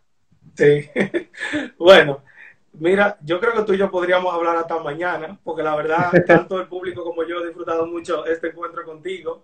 [0.56, 0.90] Sí.
[1.78, 2.24] bueno,
[2.74, 6.60] mira, yo creo que tú y yo podríamos hablar hasta mañana, porque la verdad, tanto
[6.60, 9.44] el público como yo he disfrutado mucho este encuentro contigo.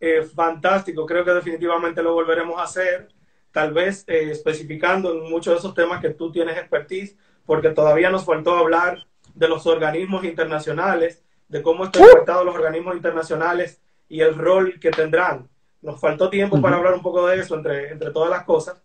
[0.00, 3.08] Eh, fantástico, creo que definitivamente lo volveremos a hacer,
[3.54, 8.10] tal vez eh, especificando en muchos de esos temas que tú tienes expertise, porque todavía
[8.10, 14.22] nos faltó hablar de los organismos internacionales, de cómo están afectados los organismos internacionales y
[14.22, 15.48] el rol que tendrán.
[15.82, 18.82] Nos faltó tiempo para hablar un poco de eso entre, entre todas las cosas,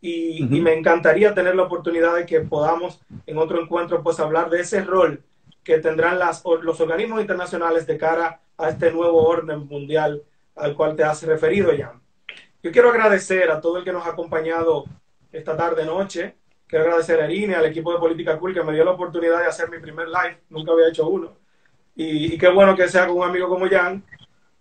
[0.00, 4.60] y, me encantaría tener la oportunidad de que podamos en otro encuentro pues hablar de
[4.60, 5.22] ese rol
[5.64, 10.22] que tendrán las, los organismos internacionales de cara a este nuevo orden mundial
[10.54, 11.94] al cual te has referido, ya.
[12.62, 14.84] Yo quiero agradecer a todo el que nos ha acompañado
[15.32, 16.36] esta tarde noche.
[16.68, 19.46] Quiero agradecer a Irene, al equipo de Política Cool que me dio la oportunidad de
[19.46, 20.38] hacer mi primer live.
[20.48, 21.36] Nunca había hecho uno.
[21.96, 24.02] Y, qué bueno que sea con un amigo como Jan.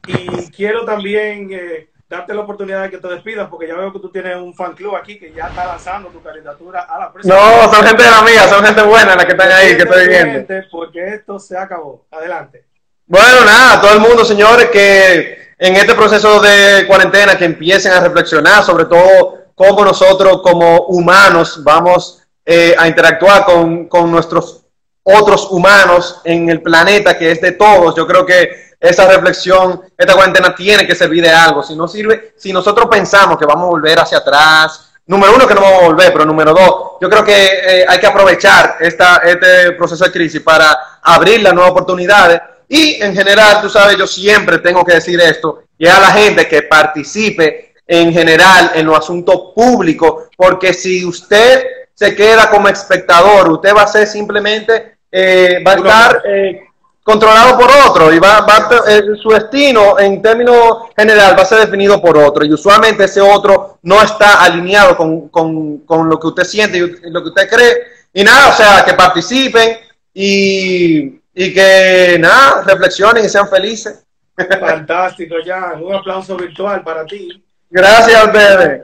[0.08, 4.00] Y quiero también eh, darte la oportunidad de que te despidas, porque ya veo que
[4.00, 7.68] tú tienes un fan club aquí que ya está lanzando tu candidatura a la presidencia.
[7.68, 10.08] No, son gente de la mía, son gente buena la que están ahí, que estoy
[10.08, 10.48] viendo.
[10.72, 12.08] Porque esto se acabó.
[12.10, 12.66] Adelante.
[13.06, 18.00] Bueno, nada, todo el mundo, señores, que en este proceso de cuarentena que empiecen a
[18.00, 24.64] reflexionar sobre todo cómo nosotros como humanos vamos eh, a interactuar con, con nuestros
[25.04, 27.96] otros humanos en el planeta que es de todos.
[27.96, 31.62] Yo creo que esa reflexión, esta cuarentena tiene que servir de algo.
[31.62, 35.54] Si no sirve, si nosotros pensamos que vamos a volver hacia atrás, número uno que
[35.54, 39.18] no vamos a volver, pero número dos, yo creo que eh, hay que aprovechar esta,
[39.18, 42.42] este proceso de crisis para abrir las nuevas oportunidades.
[42.74, 46.48] Y en general, tú sabes, yo siempre tengo que decir esto, y a la gente
[46.48, 53.52] que participe en general en los asuntos públicos, porque si usted se queda como espectador,
[53.52, 56.24] usted va a ser simplemente, eh, va a estar...
[56.26, 56.62] Eh,
[57.04, 61.58] controlado por otro y va, va eh, su destino en términos general va a ser
[61.58, 66.28] definido por otro y usualmente ese otro no está alineado con, con, con lo que
[66.28, 67.74] usted siente y lo que usted cree
[68.14, 69.78] y nada, o sea, que participen
[70.14, 74.06] y, y que nada, reflexionen y sean felices.
[74.36, 77.44] Fantástico, ya, un aplauso virtual para ti.
[77.70, 78.84] Gracias ustedes.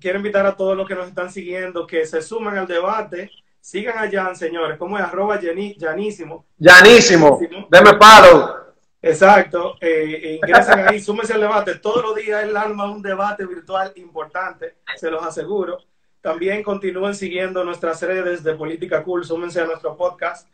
[0.00, 3.30] Quiero invitar a todos los que nos están siguiendo que se sumen al debate
[3.64, 4.76] Sigan a Jan, señores.
[4.76, 5.04] ¿Cómo es?
[5.04, 6.44] Arroba Janísimo.
[6.60, 7.40] Janísimo.
[7.70, 8.74] Deme palo.
[9.00, 9.76] Exacto.
[9.80, 11.76] Eh, ingresen ahí, súmense al debate.
[11.76, 15.78] Todos los días el alma un debate virtual importante, se los aseguro.
[16.20, 20.46] También continúen siguiendo nuestras redes de Política Cool, súmense a nuestro podcast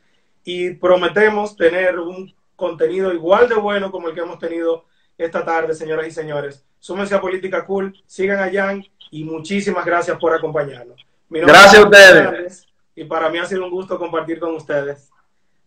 [0.45, 4.85] y prometemos tener un contenido igual de bueno como el que hemos tenido
[5.17, 6.65] esta tarde, señoras y señores.
[6.79, 11.05] Súmense a Política Cool, sigan a Jan y muchísimas gracias por acompañarnos.
[11.29, 15.11] gracias a ustedes y para mí ha sido un gusto compartir con ustedes.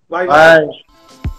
[0.07, 0.85] Bye bye.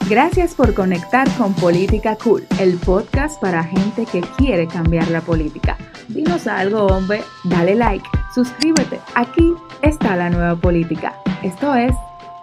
[0.09, 5.79] Gracias por conectar con Política Cool, el podcast para gente que quiere cambiar la política.
[6.09, 9.01] Dinos algo, hombre, dale like, suscríbete.
[9.15, 11.15] Aquí está la nueva política.
[11.43, 11.95] Esto es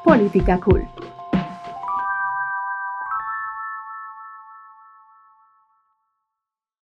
[0.04, 1.11] Política Cool.